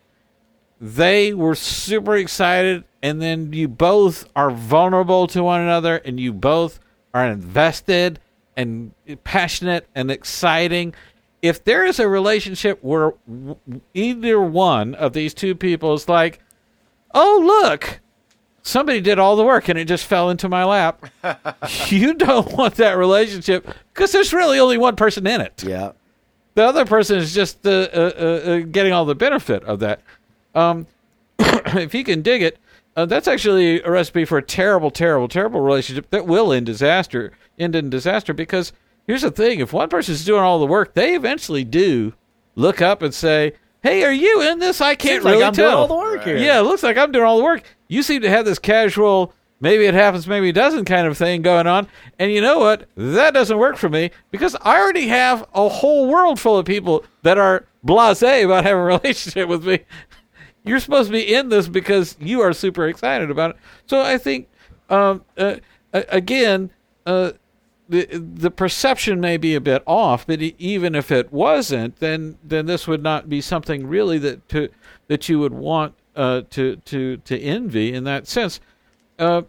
[0.82, 6.34] They were super excited, and then you both are vulnerable to one another, and you
[6.34, 6.80] both
[7.14, 8.20] are invested
[8.58, 8.92] and
[9.24, 10.94] passionate and exciting.
[11.42, 13.14] If there is a relationship where
[13.94, 16.42] either one of these two people is like,
[17.18, 18.00] oh, look,
[18.62, 21.06] somebody did all the work and it just fell into my lap,
[21.88, 25.64] you don't want that relationship because there's really only one person in it.
[25.64, 25.92] yeah.
[26.54, 30.02] The other person is just uh, uh, uh, getting all the benefit of that.
[30.56, 30.88] Um,
[31.40, 32.58] if he can dig it,
[32.96, 37.32] uh, that's actually a recipe for a terrible, terrible, terrible relationship that will end disaster,
[37.60, 38.34] end in disaster.
[38.34, 38.74] Because
[39.06, 42.14] here's the thing: if one person's doing all the work, they eventually do
[42.56, 43.54] look up and say,
[43.84, 44.82] "Hey, are you in this?
[44.82, 46.38] I can't Seems really like I'm tell." doing all the work here.
[46.38, 47.64] Yeah, it looks like I'm doing all the work.
[47.88, 51.42] You seem to have this casual, maybe it happens, maybe it doesn't kind of thing
[51.42, 51.88] going on.
[52.20, 52.88] And you know what?
[52.96, 57.06] That doesn't work for me because I already have a whole world full of people
[57.24, 59.80] that are blase about having a relationship with me.
[60.64, 63.58] You're supposed to be in this because you are super excited about it.
[63.86, 64.50] So I think,
[64.90, 65.56] um, uh,
[65.94, 66.72] again,
[67.06, 67.32] uh,
[67.90, 72.66] the the perception may be a bit off, but even if it wasn't, then then
[72.66, 74.70] this would not be something really that to
[75.08, 78.60] that you would want uh, to to to envy in that sense.
[79.18, 79.44] Uh,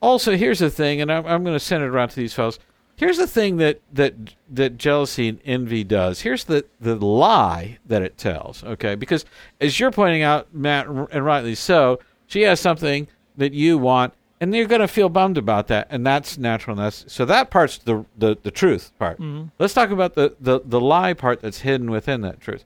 [0.00, 2.58] also, here's the thing, and I'm, I'm going to send it around to these fellows.
[2.96, 4.14] Here's the thing that that
[4.50, 6.20] that jealousy and envy does.
[6.20, 8.64] Here's the the lie that it tells.
[8.64, 9.24] Okay, because
[9.60, 14.54] as you're pointing out, Matt, and rightly so, she has something that you want, and
[14.54, 16.76] you're going to feel bummed about that, and that's natural.
[16.76, 19.18] And that's so that part's the the, the truth part.
[19.58, 22.64] Let's talk about the, the the lie part that's hidden within that truth.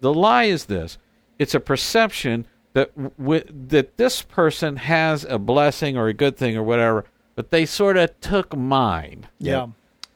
[0.00, 0.98] The lie is this:
[1.38, 6.56] it's a perception that w- that this person has a blessing or a good thing
[6.56, 9.26] or whatever, but they sort of took mine.
[9.38, 9.68] Yeah.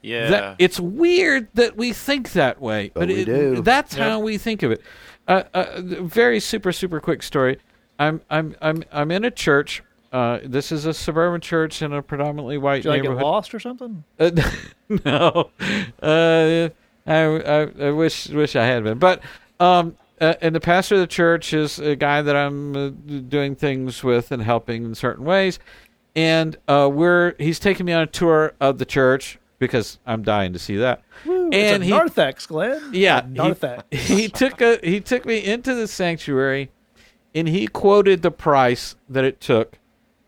[0.02, 0.30] Yeah.
[0.30, 3.62] That, it's weird that we think that way, but, But we it, do.
[3.62, 4.06] that's Yep.
[4.06, 4.82] how we think of it.
[5.28, 7.58] Uh, uh, very super super quick story.
[7.98, 9.82] I'm I'm I'm I'm in a church.
[10.12, 13.22] Uh, this is a suburban church in a predominantly white Did you like get neighborhood.
[13.24, 14.02] lost or something?
[14.18, 14.30] Uh,
[15.04, 15.50] no,
[16.02, 16.68] uh,
[17.06, 19.22] I, I, I wish wish I had been, but
[19.60, 22.88] um, uh, and the pastor of the church is a guy that I'm uh,
[23.28, 25.60] doing things with and helping in certain ways,
[26.16, 30.52] and uh, we're he's taking me on a tour of the church because I'm dying
[30.54, 32.82] to see that, Woo, and it's a he narthex, Glenn.
[32.92, 33.84] yeah, narthex.
[33.92, 36.70] he, he took a he took me into the sanctuary,
[37.32, 39.76] and he quoted the price that it took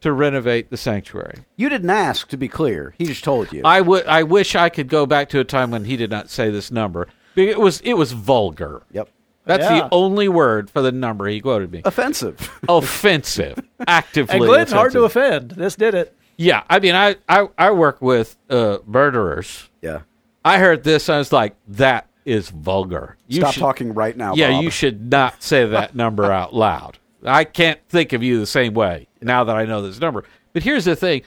[0.02, 1.38] to renovate the sanctuary.
[1.56, 2.94] You didn't ask, to be clear.
[2.98, 3.62] He just told you.
[3.64, 4.06] I would.
[4.06, 6.70] I wish I could go back to a time when he did not say this
[6.70, 7.08] number.
[7.36, 7.80] It was.
[7.80, 8.82] It was vulgar.
[8.92, 9.08] yep.
[9.44, 9.80] That's Yeah.
[9.80, 11.82] the only word for the number he quoted me.
[11.84, 12.60] Offensive.
[12.68, 13.58] offensive.
[13.88, 14.36] Actively.
[14.36, 15.52] And Glenn's hard to offend.
[15.52, 16.16] This did it.
[16.36, 19.68] Yeah, I mean, I I, I work with uh, murderers.
[19.80, 20.00] yeah.
[20.44, 21.08] I heard this.
[21.08, 23.16] I was like, that is vulgar.
[23.28, 24.34] You Stop should- talking right now.
[24.34, 24.64] Yeah, Bob.
[24.64, 26.98] you should not say that number out loud.
[27.24, 30.24] I can't think of you the same way now that I know this number.
[30.52, 31.22] But here's the thing: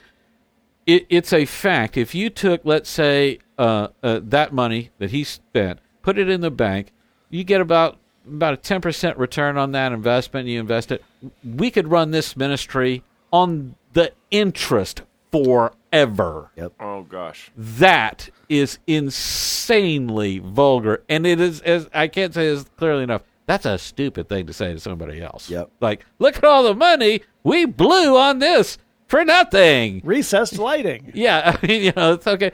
[0.86, 1.96] it, it's a fact.
[1.96, 6.40] If you took, let's say, uh, uh, that money that he spent, put it in
[6.40, 6.92] the bank,
[7.30, 10.48] you get about about a ten percent return on that investment.
[10.48, 11.02] You invest it.
[11.44, 16.72] We could run this ministry on the interest forever Yep.
[16.80, 17.50] oh gosh.
[17.56, 23.64] that is insanely vulgar and it is as i can't say this clearly enough that's
[23.66, 25.70] a stupid thing to say to somebody else Yep.
[25.80, 28.78] like look at all the money we blew on this
[29.08, 31.10] for nothing Recessed lighting.
[31.14, 32.52] yeah i mean you know it's okay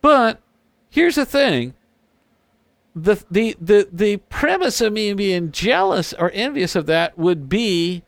[0.00, 0.40] but
[0.90, 1.74] here's the thing
[2.96, 8.02] the the the the premise of me being jealous or envious of that would be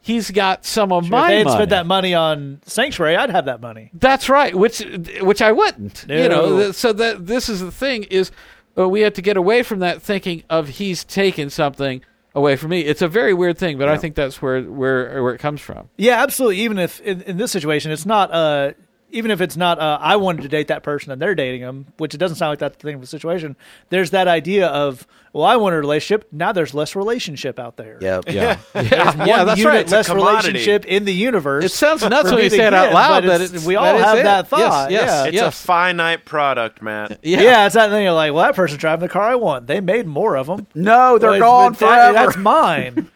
[0.00, 3.28] he's got some of If my they had money spent that money on sanctuary, I'd
[3.28, 3.90] have that money.
[3.92, 4.78] that's right, which
[5.20, 6.06] which I wouldn't.
[6.08, 8.30] You know, so that this is the thing is
[8.78, 12.02] uh, we have to get away from that thinking of he's taken something
[12.34, 12.82] away from me.
[12.82, 15.88] It's a very weird thing, but I think that's where where where it comes from.
[15.96, 16.60] Yeah, absolutely.
[16.60, 18.30] Even if in, in this situation, it's not.
[18.32, 18.72] Uh,
[19.12, 21.86] even if it's not, uh, I wanted to date that person and they're dating them,
[21.98, 23.56] which it doesn't sound like that's the thing of the situation.
[23.88, 26.26] There's that idea of, well, I wanted a relationship.
[26.32, 27.98] Now there's less relationship out there.
[28.00, 28.24] Yep.
[28.30, 29.44] Yeah, There's yeah, one yeah.
[29.44, 29.90] That's unit right.
[29.90, 31.64] less a relationship in the universe.
[31.64, 33.84] It sounds nuts when you say it out loud, but but it's- it's, we all
[33.84, 34.22] that is have it.
[34.24, 34.90] that thought.
[34.90, 35.24] Yes, yeah.
[35.26, 35.62] It's yes.
[35.62, 37.20] a finite product, Matt.
[37.22, 37.40] yeah.
[37.40, 38.02] Yeah, it's that thing.
[38.04, 39.66] You're like, well, that person's driving the car I want.
[39.66, 40.66] They made more of them.
[40.74, 42.26] No, they're Well, gone it's- that- forever.
[42.26, 43.10] That's mine.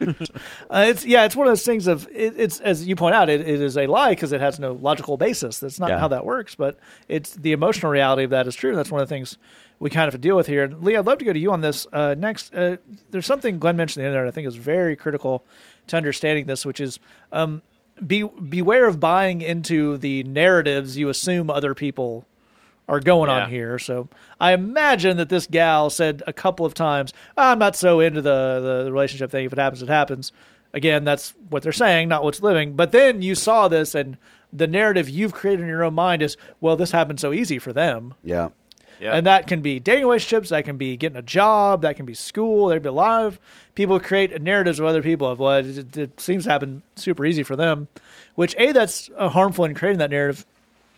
[0.70, 3.28] uh, it's yeah, it's one of those things of it, it's as you point out,
[3.28, 5.58] it, it is a lie because it has no logical basis.
[5.58, 5.98] That's not Yeah.
[6.00, 6.54] how that works.
[6.54, 6.78] But
[7.08, 8.74] it's the emotional reality of that is true.
[8.76, 9.38] That's one of the things
[9.78, 10.64] we kind of have to deal with here.
[10.64, 12.54] And Lee, I'd love to go to you on this uh, next.
[12.54, 12.76] Uh,
[13.10, 15.44] there's something Glenn mentioned in there that I think is very critical
[15.88, 16.98] to understanding this, which is
[17.32, 17.62] um,
[18.06, 22.26] be beware of buying into the narratives you assume other people
[22.88, 23.44] are going Yeah.
[23.44, 23.78] on here.
[23.78, 24.08] So
[24.40, 28.60] I imagine that this gal said a couple of times, "I'm not so into the,
[28.62, 29.46] the the relationship thing.
[29.46, 30.32] If it happens, it happens."
[30.74, 32.74] Again, that's what they're saying, not what's living.
[32.74, 34.16] But then you saw this, and
[34.54, 37.72] the narrative you've created in your own mind is, "Well, this happened so easy for
[37.72, 38.50] them." yeah.
[39.00, 39.16] Yeah.
[39.16, 42.14] And that can be dating relationships, that can be getting a job, that can be
[42.14, 43.40] school, there can be a lot of
[43.74, 47.42] people create narratives of other people of what it, it seems to happen super easy
[47.42, 47.88] for them,
[48.36, 50.46] which A, that's uh, harmful in creating that narrative,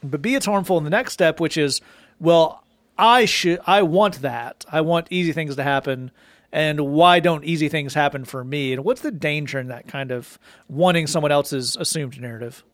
[0.03, 1.81] but B, it's harmful in the next step, which is,
[2.21, 2.63] well,
[2.99, 4.65] I should, I want that.
[4.71, 6.11] I want easy things to happen.
[6.53, 8.73] And why don't easy things happen for me?
[8.73, 10.39] And what's the danger in that kind of
[10.69, 12.65] wanting someone else's assumed narrative?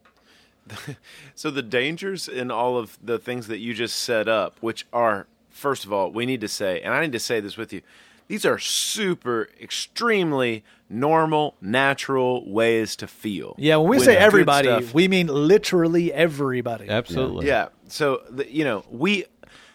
[1.34, 5.26] So the dangers in all of the things that you just set up, which are
[5.50, 7.82] first of all, we need to say, and I need to say this with you,
[8.28, 13.54] these are super, extremely normal, natural ways to feel.
[13.58, 14.94] Yeah, when we With say everybody, stuff.
[14.94, 16.88] we mean literally everybody.
[16.88, 17.46] Absolutely.
[17.46, 17.68] Yeah.
[17.88, 19.24] So the, you know, we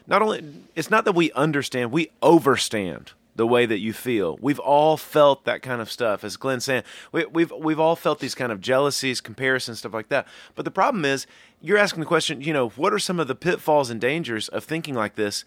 [0.08, 0.44] not only
[0.76, 4.38] it's not that we understand, we overstand the way that you feel.
[4.42, 6.24] We've all felt that kind of stuff.
[6.24, 10.10] As Glenn saying, we, we've we've all felt these kind of jealousies, comparisons, stuff like
[10.10, 10.28] that.
[10.56, 11.26] But the problem is,
[11.62, 12.42] you're asking the question.
[12.42, 15.46] You know, what are some of the pitfalls and dangers of thinking like this?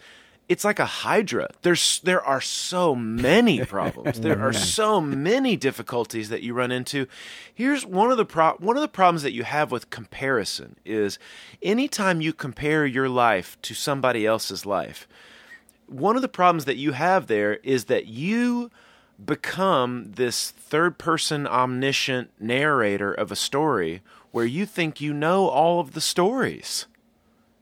[0.49, 1.49] It's like a hydra.
[1.61, 4.21] There's there are so many problems.
[4.21, 7.07] there are so many difficulties that you run into.
[7.53, 11.19] Here's one of the pro- one of the problems that you have with comparison is
[11.61, 15.07] anytime you compare your life to somebody else's life,
[15.91, 18.71] one of the problems that you have there is that you
[19.23, 25.79] become this third person omniscient narrator of a story where you think you know all
[25.79, 26.87] of the stories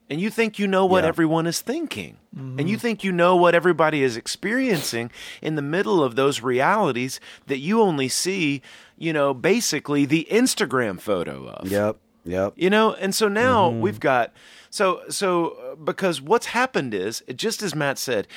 [0.09, 1.09] and you think you know what Yeah.
[1.09, 2.81] everyone is thinking and you mm-hmm.
[2.81, 5.11] think you know what everybody is experiencing
[5.41, 8.61] in the middle of those realities that you only see
[8.97, 11.97] you know basically the instagram photo of Yep.
[12.25, 12.53] Yep.
[12.55, 13.81] you know and so now mm-hmm.
[13.81, 14.31] we've got
[14.69, 18.27] so so uh, because what's happened is just as matt said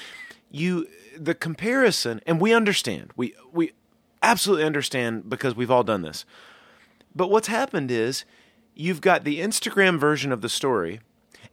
[0.50, 3.72] you the comparison and we understand we we
[4.22, 6.24] absolutely understand because we've all done this.
[7.14, 8.24] But what's happened is
[8.74, 11.00] you've got the instagram version of the story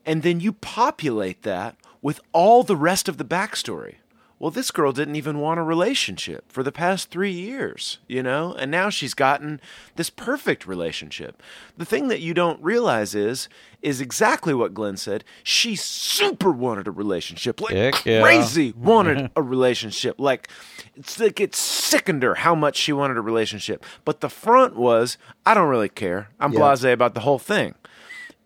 [0.05, 3.95] and then you populate that with all the rest of the backstory
[4.39, 8.53] well, this girl didn't even want a relationship for the past three years, you know,
[8.57, 9.59] and now she's gotten
[9.97, 11.43] this perfect relationship.
[11.77, 13.49] The thing that you don't realize is,
[13.81, 15.25] is exactly what Glenn said.
[15.43, 18.21] She super wanted a relationship, like Heck yeah.
[18.21, 20.15] crazy wanted a relationship.
[20.19, 20.47] Like,
[20.95, 23.85] it's like it sickened her how much she wanted a relationship.
[24.05, 26.29] But the front was, I don't really care.
[26.39, 26.59] I'm Yeah.
[26.59, 27.75] blasé about the whole thing.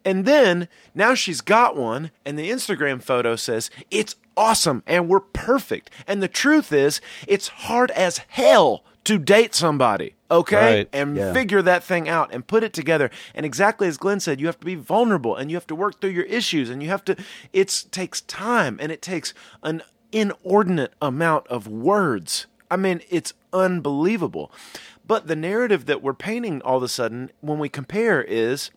[0.05, 5.19] And then now she's got one, and the Instagram photo says, It's awesome and we're
[5.19, 5.89] perfect.
[6.07, 10.55] And the truth is, it's hard as hell to date somebody, okay?
[10.77, 10.89] Right.
[10.93, 11.33] And Yeah.
[11.33, 13.11] figure that thing out and put it together.
[13.35, 15.99] And exactly as Glenn said, you have to be vulnerable and you have to work
[15.99, 17.15] through your issues and you have to,
[17.51, 19.81] it takes time and it takes an
[20.11, 22.47] inordinate amount of words.
[22.71, 24.51] I mean, it's unbelievable.
[25.05, 28.71] But the narrative that we're painting all of a sudden when we compare is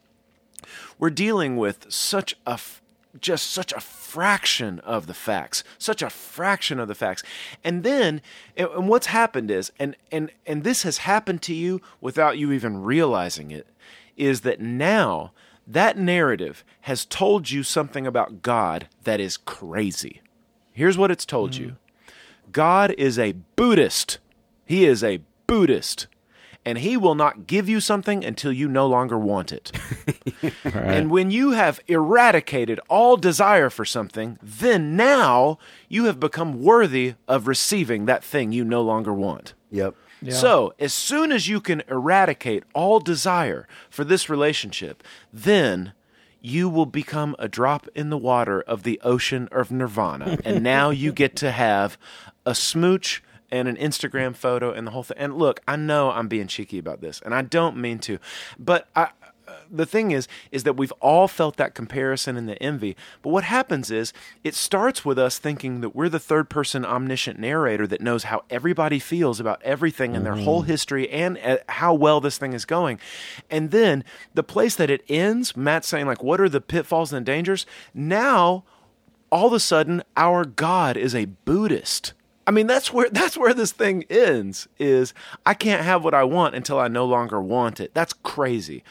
[0.98, 2.82] we're dealing with such a f-
[3.20, 7.22] just such a fraction of the facts such a fraction of the facts
[7.64, 8.20] and then
[8.56, 12.52] and, and what's happened is and and and this has happened to you without you
[12.52, 13.66] even realizing it
[14.16, 15.32] is that now
[15.66, 20.20] that narrative has told you something about God that is crazy
[20.72, 21.76] here's what it's told you mm.
[22.56, 24.18] God is a Buddhist.
[24.64, 26.06] He is a Buddhist.
[26.66, 29.72] And he will not give you something until you no longer want it.
[30.64, 35.58] And when you have eradicated all desire for something, then now
[35.88, 39.54] you have become worthy of receiving that thing you no longer want.
[39.70, 39.94] Yep.
[40.28, 45.02] So, as soon as you can eradicate all desire for this relationship,
[45.32, 45.92] then
[46.40, 50.38] you will become a drop in the water of the ocean of nirvana.
[50.44, 51.98] and now you get to have
[52.44, 55.16] a smooch and an Instagram photo and the whole thing.
[55.18, 58.18] And look, I know I'm being cheeky about this, and I don't mean to,
[58.58, 59.10] but I
[59.70, 62.96] the thing is is that we've all felt that comparison and the envy.
[63.22, 64.12] But what happens is
[64.44, 68.44] it starts with us thinking that we're the third person omniscient narrator that knows how
[68.50, 72.64] everybody feels about everything and their whole history and uh, how well this thing is
[72.64, 72.98] going.
[73.50, 77.24] And then the place that it ends matt's saying like what are the pitfalls and
[77.24, 77.66] the dangers?
[77.94, 78.64] Now
[79.30, 82.12] all of a sudden our god is a buddhist
[82.46, 85.12] I mean that's where that's where this thing ends is
[85.44, 87.92] I can't have what I want until I no longer want it.
[87.94, 88.82] That's crazy.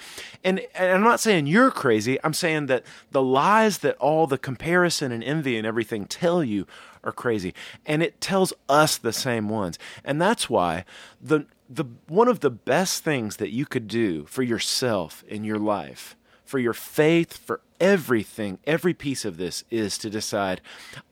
[0.43, 2.17] And and I'm not saying you're crazy.
[2.23, 6.67] I'm saying that the lies that all the comparison and envy and everything tell you
[7.03, 7.53] are crazy.
[7.85, 9.77] And it tells us the same ones.
[10.03, 10.85] And that's why
[11.21, 15.59] the the one of the best things that you could do for yourself in your
[15.59, 16.15] life
[16.45, 20.61] for your faith, for everything, every piece of this is to decide,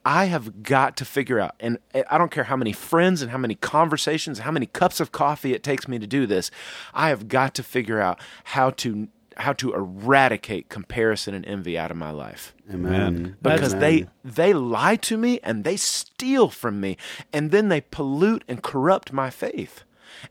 [0.04, 1.78] I have got to figure out, and
[2.08, 5.52] I don't care how many friends and how many conversations, how many cups of coffee
[5.52, 6.50] it takes me to do this,
[6.94, 11.90] I have got to figure out how to how to eradicate comparison and envy out
[11.90, 13.36] of my life Amen.
[13.42, 14.08] because Amen.
[14.22, 16.96] they they lie to me and they steal from me
[17.32, 19.82] and then they pollute and corrupt my faith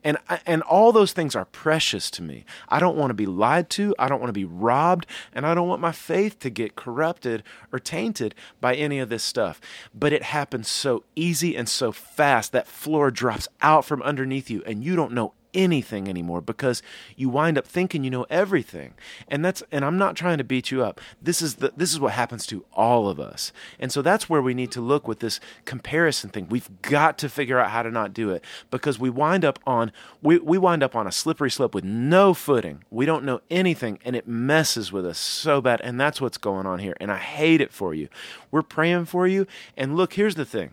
[0.03, 2.45] and and all those things are precious to me.
[2.69, 3.95] I don't want to be lied to.
[3.97, 5.05] I don't want to be robbed.
[5.34, 9.23] And i don't want my faith to get corrupted or tainted by any of this
[9.23, 9.59] stuff.
[9.93, 14.63] But it happens so easy and so fast that floor drops out from underneath you
[14.65, 16.82] and you don't know anything anymore because
[17.16, 18.93] you wind up thinking you know everything.
[19.28, 20.99] And that's and I'm not trying to beat you up.
[21.22, 23.51] This is the this is what happens to all of us.
[23.80, 26.47] And so that's where we need to look with this comparison thing.
[26.49, 29.91] We've got to figure out how to not do it because we wind up on
[30.22, 32.84] we, we wind up on a slippery slope with no footing.
[32.89, 35.82] We don't know anything and it messes with us so bad.
[35.82, 36.95] And that's what's going on here.
[36.99, 38.10] And I hate it for you.
[38.51, 39.47] We're praying for you.
[39.78, 40.72] And look here's the thing.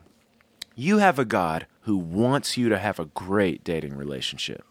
[0.75, 4.65] You have a God who wants you to have a great dating relationship.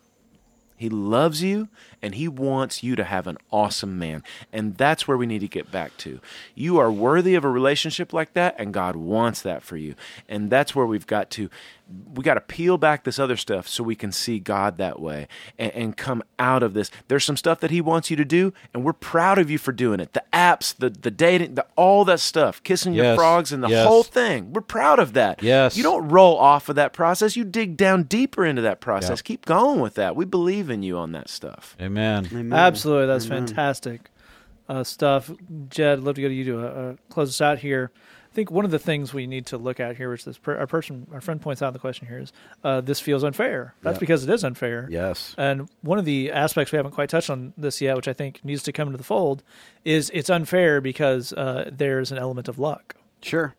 [0.80, 1.67] He loves you
[2.01, 4.23] and he wants you to have an awesome man.
[4.53, 6.22] And that's where we need to get back to.
[6.56, 9.95] You are worthy of a relationship like that and God wants that for you.
[10.30, 11.49] And that's where we've got to
[12.14, 15.28] we got to peel back this other stuff so we can see God that way
[15.57, 16.91] and, and, come out of this.
[17.07, 19.72] There's some stuff that He wants you to do, and we're proud of you for
[19.72, 20.14] doing it.
[20.14, 23.03] The apps, the the dating, the, all that stuff, kissing Yes.
[23.03, 23.88] your frogs, and the Yes.
[23.88, 24.53] whole thing.
[24.53, 25.41] We're proud of that.
[25.41, 25.76] Yes.
[25.78, 27.36] You don't roll off of that process.
[27.36, 29.20] You dig down deeper into that process.
[29.20, 29.24] Yep.
[29.24, 30.16] Keep going with that.
[30.16, 31.76] We believe in you on that stuff.
[31.82, 32.28] Amen.
[32.32, 32.53] Amen.
[32.53, 34.10] Absolutely, that's fantastic
[34.70, 35.32] uh, stuff.
[35.70, 37.91] Jed, I'd love to go to you to uh, uh, close us out here.
[38.31, 40.56] I think one of the things we need to look at here, which this per-
[40.57, 42.31] our person, our friend points out in the question here, is
[42.64, 43.73] uh, this feels unfair.
[43.81, 43.99] That's Yeah.
[43.99, 44.88] because it is unfair.
[44.91, 45.34] Yes.
[45.38, 48.39] And one of the aspects we haven't quite touched on this yet, which I think
[48.45, 49.41] needs to come into the fold,
[49.84, 52.95] is it's unfair because uh, there's an element of luck.
[53.22, 53.56] Sure.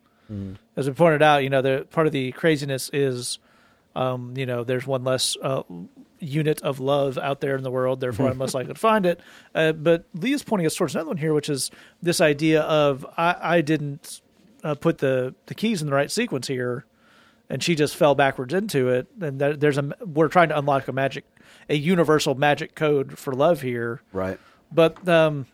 [0.77, 3.37] As we pointed out, you know, the part of the craziness is,
[3.97, 5.63] um, you know, there's one less uh,
[6.19, 9.19] unit of love out there in the world, therefore I'm most likely to find it.
[9.53, 11.69] Uh, but Lee is pointing us towards another one here, which is
[12.01, 14.21] this idea of I, I didn't
[14.63, 16.85] uh, put the the keys in the right sequence here,
[17.49, 19.07] and she just fell backwards into it.
[19.19, 21.25] And there, there's a we're trying to unlock a magic,
[21.69, 24.39] a universal magic code for love here, Right.
[24.71, 25.45] but um,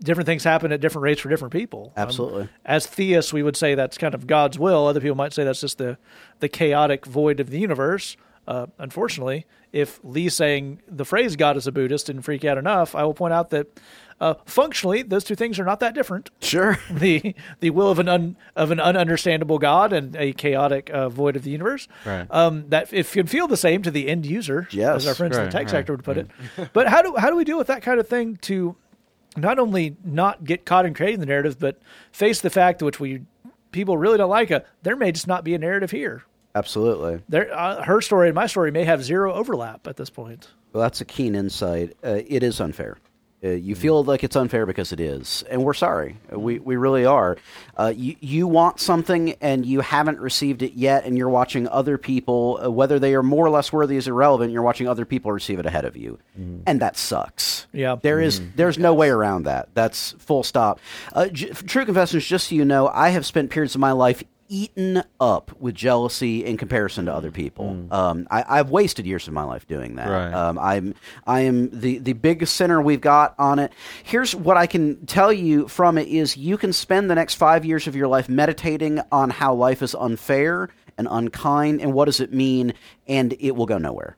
[0.00, 1.92] different things happen at different rates for different people.
[1.96, 2.48] Um, Absolutely.
[2.64, 4.86] as theists, we would say that's kind of God's will.
[4.86, 5.98] Other people might say that's just the
[6.40, 8.16] the chaotic void of the universe.
[8.46, 12.94] Uh, unfortunately, if Lee saying the phrase "God is a Buddhist" didn't freak out enough,
[12.94, 13.66] I will point out that
[14.20, 16.30] uh, functionally those two things are not that different.
[16.40, 16.78] Sure.
[16.90, 21.36] the the will of an un, of an ununderstandable God and a chaotic uh, void
[21.36, 21.88] of the universe.
[22.04, 22.26] Right.
[22.30, 24.96] Um, that it can feel the same to the end user, Yes.
[25.02, 26.28] as our friends in the tech right, sector would put it.
[26.72, 28.76] But how do how do we deal with that kind of thing to
[29.36, 31.78] not only not get caught in creating the narrative, but
[32.12, 33.22] face the fact which we
[33.72, 34.50] people really don't like?
[34.50, 36.22] A there may just not be a narrative here.
[36.56, 37.20] Absolutely.
[37.28, 40.48] There, uh, her story and my story may have zero overlap at this point.
[40.72, 41.96] Well, that's a keen insight.
[42.02, 42.96] Uh, it is unfair.
[43.44, 46.16] Uh, you feel like it's unfair because it is, and we're sorry.
[46.32, 47.36] Uh, We we really are.
[47.76, 51.98] Uh, you you want something and you haven't received it yet, and you're watching other
[51.98, 54.52] people, uh, whether they are more or less worthy is irrelevant.
[54.52, 56.18] You're watching other people receive it ahead of you,
[56.66, 57.66] and that sucks.
[57.74, 57.96] Yeah.
[58.00, 59.68] there is- there's no way around that.
[59.74, 60.80] That's full stop.
[61.12, 64.24] Uh, j- true confessions, just so you know, I have spent periods of my life
[64.48, 67.86] eaten up with jealousy in comparison to other people.
[67.90, 70.08] Um, I, I've wasted years of my life doing that.
[70.08, 70.32] Right.
[70.32, 70.94] Um, I'm
[71.26, 73.72] I am the the biggest sinner we've got on it.
[74.04, 77.64] Here's what I can tell you from it is you can spend the next five
[77.64, 80.68] years of your life meditating on how life is unfair
[80.98, 82.72] and unkind and what does it mean,
[83.06, 84.16] and it will go nowhere.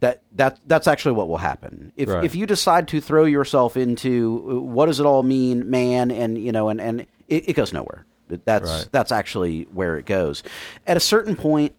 [0.00, 2.24] That that that's actually what will happen if Right.
[2.24, 6.38] if you decide to throw yourself into uh, what does it all mean, man, and
[6.38, 8.06] you know, and and it, it goes nowhere.
[8.44, 8.88] That's Right.
[8.92, 10.42] that's actually where it goes.
[10.86, 11.74] At a certain point,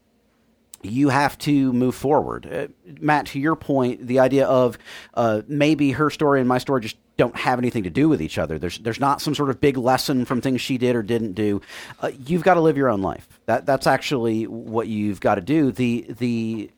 [0.83, 2.47] you have to move forward.
[2.51, 2.67] Uh,
[2.99, 4.77] Matt, to your point, the idea of
[5.13, 8.39] uh, maybe her story and my story just don't have anything to do with each
[8.39, 8.57] other.
[8.57, 11.61] There's there's not some sort of big lesson from things she did or didn't do.
[12.01, 13.27] Uh, you've got to live your own life.
[13.45, 15.71] That that's actually what you've got to do.
[15.71, 16.71] The the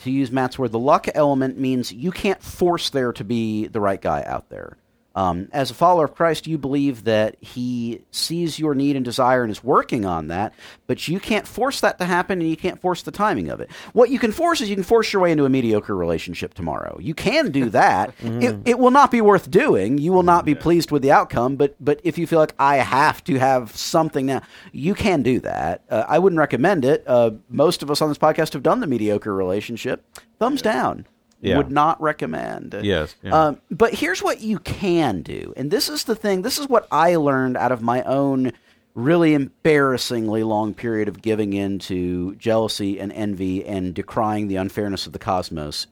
[0.00, 3.80] to use Matt's word, the luck element means you can't force there to be the
[3.80, 4.76] right guy out there.
[5.14, 9.42] Um, as a follower of Christ, you believe that He sees your need and desire
[9.42, 10.54] and is working on that,
[10.86, 13.70] but you can't force that to happen and you can't force the timing of it.
[13.92, 16.96] What you can force is you can force your way into a mediocre relationship tomorrow.
[17.00, 18.14] You can do that.
[18.22, 19.98] it, it will not be worth doing.
[19.98, 22.76] You will not be pleased with the outcome, but, but if you feel like I
[22.76, 24.42] have to have something now,
[24.72, 25.82] you can do that.
[25.90, 27.02] Uh, I wouldn't recommend it.
[27.06, 30.04] Uh, most of us on this podcast have done the mediocre relationship.
[30.38, 31.06] Thumbs down.
[31.40, 31.56] Yeah.
[31.56, 32.78] Would not recommend.
[32.82, 33.46] Yes, yeah.
[33.46, 35.54] Um, but here's what you can do.
[35.56, 38.52] And this is the thing, this is what I learned out of my own
[38.94, 45.06] really embarrassingly long period of giving in to jealousy and envy and decrying the unfairness
[45.06, 45.86] of the cosmos.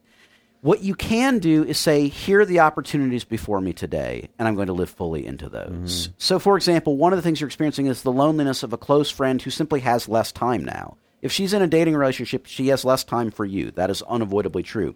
[0.60, 4.56] What you can do is say, here are the opportunities before me today, and I'm
[4.56, 6.08] going to live fully into those.
[6.18, 9.08] So, for example, one of the things you're experiencing is the loneliness of a close
[9.08, 10.96] friend who simply has less time now.
[11.20, 13.70] If she's in a dating relationship, she has less time for you.
[13.72, 14.94] That is unavoidably true.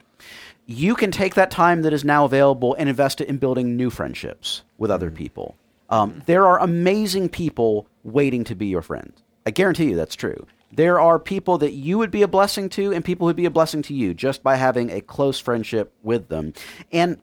[0.67, 3.91] You can take that time that is now available and invest it in building new
[3.91, 5.57] friendships with other people.
[5.91, 9.13] Um, there are amazing people waiting to be your friend.
[9.45, 10.47] I guarantee you that's true.
[10.75, 13.51] There are people that you would be a blessing to, and people who'd be a
[13.51, 16.55] blessing to you just by having a close friendship with them.
[16.91, 17.21] And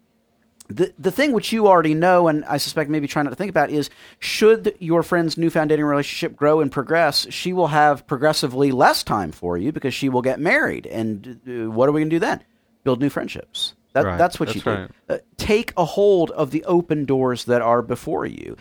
[0.70, 3.50] the the thing which you already know, and I suspect maybe try not to think
[3.50, 3.90] about, is
[4.20, 9.32] should your friend's newfound dating relationship grow and progress, she will have progressively less time
[9.32, 10.86] for you because she will get married.
[10.86, 12.44] And uh, what are we going to do then?
[12.84, 13.74] Build new friendships.
[13.94, 14.18] That, Right.
[14.20, 14.88] That's what That's you do.
[15.10, 18.56] Uh, take a hold of the open doors that are before you.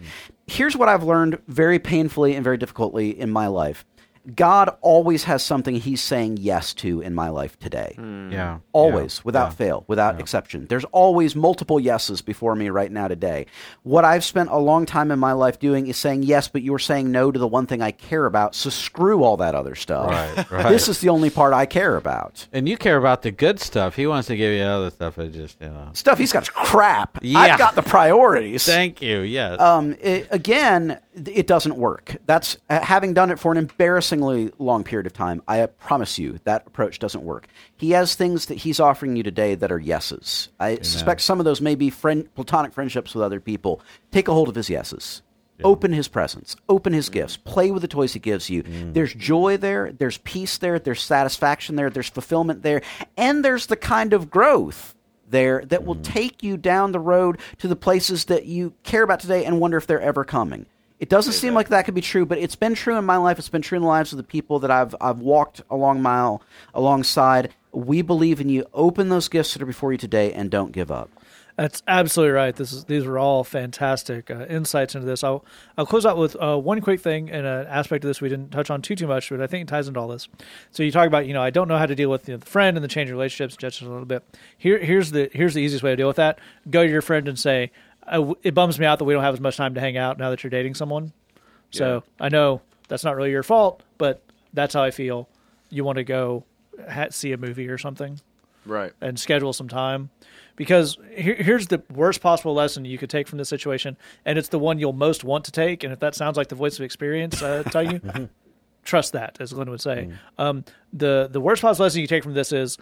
[0.47, 3.85] Here's what I've learned very painfully and very difficultly in my life.
[4.35, 7.95] God always has something He's saying yes to in my life today.
[8.31, 8.59] Yeah.
[8.73, 9.23] Always, Yeah.
[9.25, 9.51] without Yeah.
[9.51, 10.67] fail, without exception.
[10.69, 13.47] There's always multiple yeses before me right now today.
[13.85, 16.79] What I've spent a long time in my life doing is saying yes, but you're
[16.79, 18.55] saying no to the one thing I care about.
[18.55, 20.11] So screw all that other stuff.
[20.11, 20.69] Right, right.
[20.69, 22.47] This is the only part I care about.
[22.53, 23.97] And you care about the good stuff.
[23.97, 25.19] He wants to give you other stuff.
[25.19, 25.89] I just, you know.
[25.95, 27.19] Stuff he's got is crap.
[27.23, 27.39] Yeah.
[27.39, 28.65] I've got the priorities.
[28.67, 29.21] Thank you.
[29.21, 29.61] Yes.
[29.61, 32.17] um, it, again, it doesn't work.
[32.27, 35.43] That's uh, having done it for an embarrassingly long period of time.
[35.49, 37.49] I promise you that approach doesn't work.
[37.77, 40.51] He has things that he's offering you today that are yeses.
[40.61, 43.81] I suspect some of those may be friend, platonic friendships with other people.
[44.13, 45.23] Take a hold of his yeses.
[45.65, 47.15] Open his presents, open his mm.
[47.15, 48.63] gifts, play with the toys he gives you.
[48.63, 48.95] Mm.
[48.95, 52.83] There's joy there, there's peace there, there's satisfaction there, there's fulfillment there,
[53.17, 54.95] and there's the kind of growth
[55.29, 56.05] there that will mm.
[56.05, 59.77] take you down the road to the places that you care about today and wonder
[59.77, 60.67] if they're ever coming.
[61.01, 63.39] It doesn't seem like that could be true, but it's been true in my life.
[63.39, 66.43] It's been true in the lives of the people that I've I've walked along mile
[66.75, 67.55] alongside.
[67.73, 68.67] We believe in you.
[68.75, 71.11] Open those gifts that are before you today, and don't give up.
[71.59, 72.55] That's absolutely right.
[72.55, 75.25] This is these are all fantastic uh, insights into this.
[75.25, 75.45] I'll
[75.77, 78.53] I'll close out with uh, one quick thing and an aspect of this we didn't
[78.53, 80.29] touch on too too much, but I think it ties into all this.
[80.71, 82.39] So you talk about you know I don't know how to deal with you know,
[82.39, 84.23] the friend and the change relationships, just a little bit.
[84.57, 86.39] Here here's the here's the easiest way to deal with that.
[86.71, 87.73] Go to your friend and say,
[88.11, 90.19] "Uh, "It bums me out that we don't have as much time to hang out
[90.19, 91.13] now that you're dating someone."
[91.71, 94.23] So I know that's not really your fault, but
[94.55, 95.29] that's how I feel.
[95.71, 96.45] You want to go
[96.91, 98.21] ha- see a movie or something
[98.65, 98.93] Right.
[99.03, 100.09] and schedule some time
[100.57, 104.49] because here, here's the worst possible lesson you could take from this situation and it's
[104.49, 106.85] the one you'll most want to take and if that sounds like the voice of
[106.85, 108.01] experience uh, tell you
[108.85, 112.35] trust that as glenn would say um, the, the worst possible lesson you take from
[112.35, 112.77] this is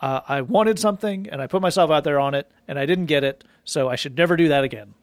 [0.00, 3.06] uh, i wanted something and i put myself out there on it and i didn't
[3.06, 4.94] get it so i should never do that again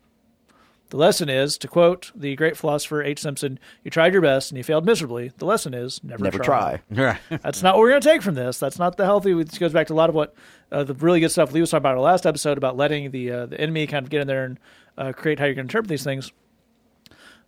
[0.94, 3.18] the lesson is, to quote the great philosopher H.
[3.18, 5.32] Simpson, you tried your best and you failed miserably.
[5.40, 6.30] The lesson is never, try.
[6.30, 6.80] Never try.
[7.32, 7.42] Right.
[7.42, 8.60] that's not what we're going to take from this.
[8.60, 9.34] That's not the healthy.
[9.34, 10.36] Which goes back to a lot of what
[10.72, 13.10] uh, the really good stuff Lee was talking about in our last episode about letting
[13.10, 14.60] the uh, the enemy kind of get in there and
[14.96, 16.32] uh, create how you're going to interpret these things.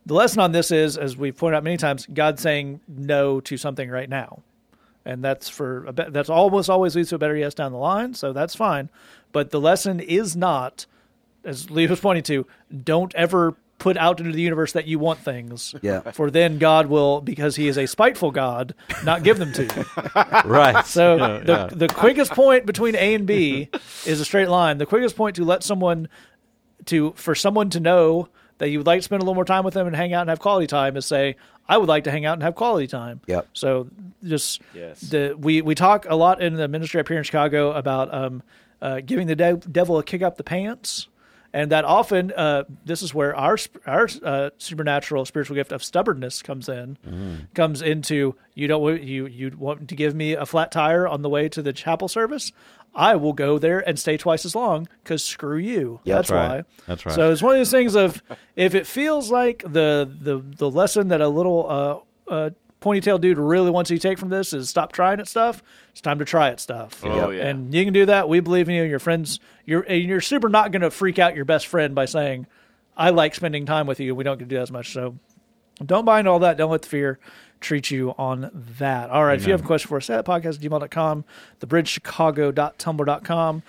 [0.08, 3.58] The lesson on this is, as we've pointed out many times, God saying no to
[3.58, 4.42] something right now,
[5.06, 7.78] and that's for a be- that's almost always leads to a better yes down the
[7.78, 8.14] line.
[8.14, 8.90] So that's fine.
[9.32, 10.86] But the lesson is not,
[11.44, 12.48] as Lee was pointing to,
[12.84, 15.76] don't ever put out into the universe that you want things.
[15.82, 16.00] Yeah.
[16.12, 18.74] For then God will, because He is a spiteful God,
[19.04, 19.86] not give them to you.
[20.50, 20.86] right.
[20.86, 21.68] So Yeah, the yeah.
[21.72, 23.70] the quickest point between A and B
[24.06, 24.78] is a straight line.
[24.78, 26.08] The quickest point to let someone
[26.86, 29.64] to for someone to know that you would like to spend a little more time
[29.66, 31.36] with them and hang out and have quality time is say,
[31.68, 33.22] I would like to hang out and have quality time.
[33.28, 33.48] Yep.
[33.54, 33.90] So
[34.24, 35.02] just Yes.
[35.02, 38.44] the we we talk a lot in the ministry up here in Chicago about um,
[38.82, 41.08] uh, giving the de- devil a kick up the pants.
[41.56, 43.58] And that often, uh, this is where our
[43.88, 46.98] our uh, supernatural spiritual gift of stubbornness comes in.
[47.54, 51.30] Comes into you don't you you want to give me a flat tire on the
[51.30, 52.52] way to the chapel service.
[52.94, 56.02] I will go there and stay twice as long because screw you.
[56.04, 56.58] Yeah, that's that's right.
[56.58, 56.64] why.
[56.88, 57.16] That's right.
[57.16, 58.22] So it's one of those things of
[58.58, 62.50] if it feels like the the the lesson that a little uh, uh,
[62.86, 65.64] ponytail dude really wants you to take from this is stop trying it stuff.
[65.92, 67.04] It's time to try it stuff.
[67.04, 67.48] Oh, yeah.
[67.48, 68.30] And you can do that.
[68.30, 68.84] We believe in you.
[68.84, 69.40] Your friends.
[69.66, 72.46] You're and you're super not going to freak out your best friend by saying,
[72.96, 74.94] "I like spending time with you." We don't get to do that as much.
[74.94, 75.16] So
[75.84, 76.58] don't mind all that.
[76.58, 77.20] Don't let the fear
[77.60, 79.10] treat you on that.
[79.10, 79.40] All right.
[79.40, 81.26] If you have a question for us, at podcast at gmail.com,
[81.62, 83.64] thebridgechicago.tumblr.com.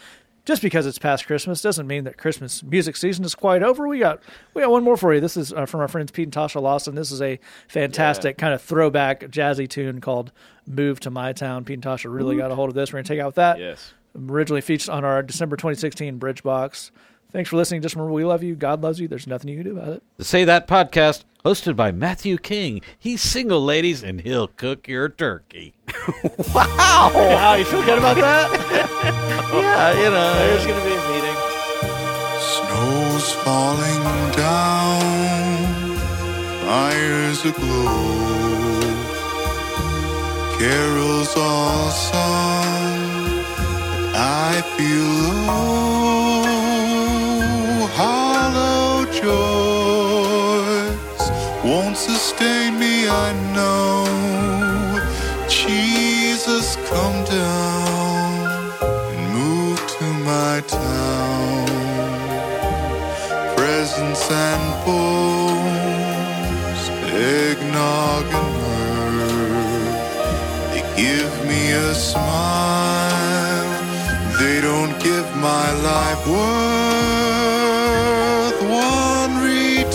[0.47, 3.89] Just because it's past Christmas doesn't mean that Christmas music season is quite over.
[3.89, 4.23] We got
[4.55, 5.21] we got one more for you.
[5.21, 6.95] This is uh, from our friends Pete and Tasha Lawson.
[6.95, 10.31] This is a fantastic kind of throwback jazzy tune called
[10.65, 12.93] "Move to My Town." Pete and Tasha really got a hold of this.
[12.93, 13.59] We're gonna take out with that.
[13.59, 13.93] Yes.
[14.17, 16.93] Originally featured on our December 2016 Bridge Box.
[17.33, 17.83] Thanks for listening.
[17.83, 18.55] Just remember, we love you.
[18.55, 19.09] God loves you.
[19.09, 20.03] There's nothing you can do about it.
[20.17, 22.81] The Say That podcast, hosted by Matthew King.
[22.97, 25.75] He's single, ladies, and he'll cook your turkey.
[26.55, 28.51] Wow, Wow, you feel good about that?
[29.53, 30.35] Yeah, you know.
[30.39, 31.37] There's going to be a meeting.
[32.53, 34.03] Snow's falling
[34.37, 35.97] down,
[36.67, 38.81] fires aglow,
[40.59, 43.45] carols all sung.
[44.15, 44.17] I
[44.77, 45.13] feel
[45.49, 46.45] low,
[48.01, 51.23] hollow joys
[51.65, 53.09] won't sustain me.
[53.09, 54.05] I know,
[76.27, 77.37] worth.
[78.63, 79.95] One redeems.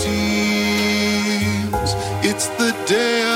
[2.24, 3.31] It's the day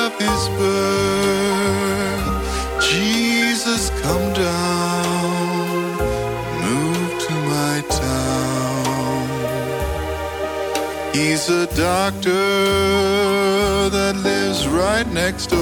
[11.76, 12.32] doctor
[13.90, 15.58] that lives right next door.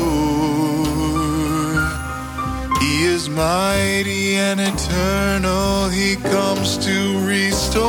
[2.80, 5.88] He is mighty and eternal.
[5.88, 7.82] He comes to restore.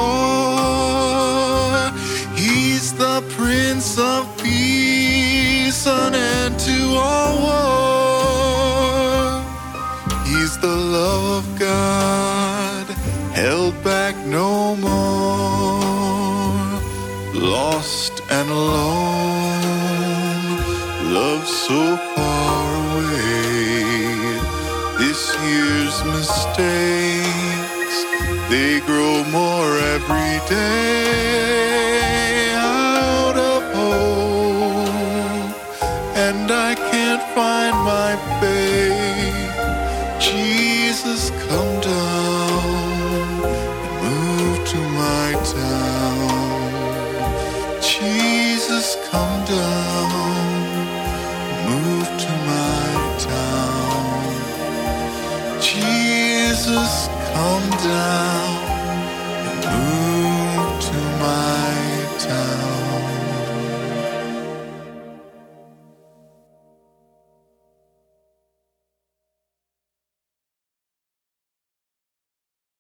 [2.36, 7.86] He's the Prince of Peace, an end to all war.
[10.26, 12.88] He's the love of God,
[13.36, 14.95] held back no more.
[18.46, 19.64] And alone,
[21.14, 24.40] love so far away.
[25.00, 27.98] This year's mistakes,
[28.50, 31.85] they grow more every day.